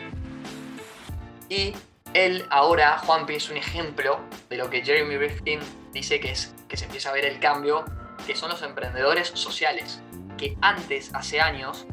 [1.48, 1.72] Y
[2.14, 5.60] él ahora, Juanpi, es un ejemplo de lo que Jeremy Rifkin
[5.92, 7.84] dice que, es, que se empieza a ver el cambio
[8.26, 10.00] que son los emprendedores sociales,
[10.36, 11.86] que antes, hace años,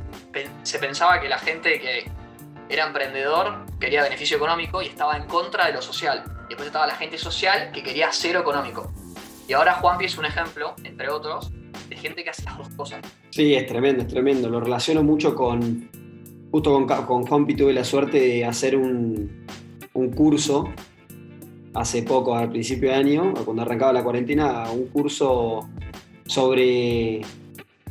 [0.64, 2.10] se pensaba que la gente que
[2.70, 6.24] era emprendedor quería beneficio económico y estaba en contra de lo social.
[6.46, 8.92] Y después estaba la gente social que quería cero económico.
[9.48, 11.52] Y ahora Juanpi es un ejemplo, entre otros,
[11.90, 13.02] de gente que hace las dos cosas.
[13.32, 14.50] Sí, es tremendo, es tremendo.
[14.50, 15.90] Lo relaciono mucho con...
[16.52, 19.46] Justo con, con Juanpi tuve la suerte de hacer un,
[19.94, 20.70] un curso
[21.74, 25.70] hace poco, al principio de año, cuando arrancaba la cuarentena, un curso
[26.26, 27.22] sobre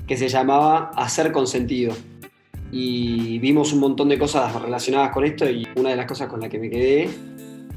[0.07, 1.94] que se llamaba Hacer con sentido.
[2.70, 6.40] Y vimos un montón de cosas relacionadas con esto y una de las cosas con
[6.40, 7.09] las que me quedé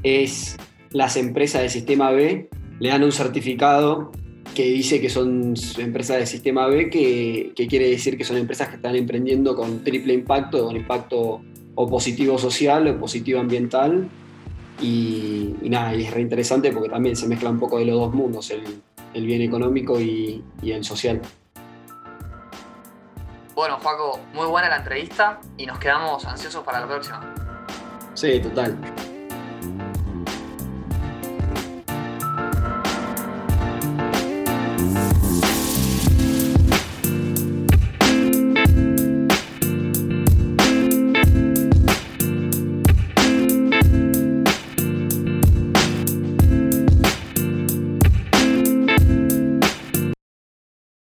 [0.02, 0.56] es
[0.90, 2.48] las empresas de sistema B
[2.78, 4.12] le dan un certificado
[4.54, 8.76] que dice que son empresas de sistema B, que, quiere decir que son empresas que
[8.76, 11.42] están emprendiendo con triple impacto, con impacto
[11.74, 14.08] o positivo social o positivo ambiental.
[14.80, 18.50] Y, nada, y es reinteresante porque también se mezcla un poco de los dos mundos,
[18.50, 18.64] el,
[19.14, 21.20] el bien económico y, y el social.
[23.54, 27.34] Bueno, Juaco, muy buena la entrevista y nos quedamos ansiosos para la próxima.
[28.14, 28.76] Sí, total.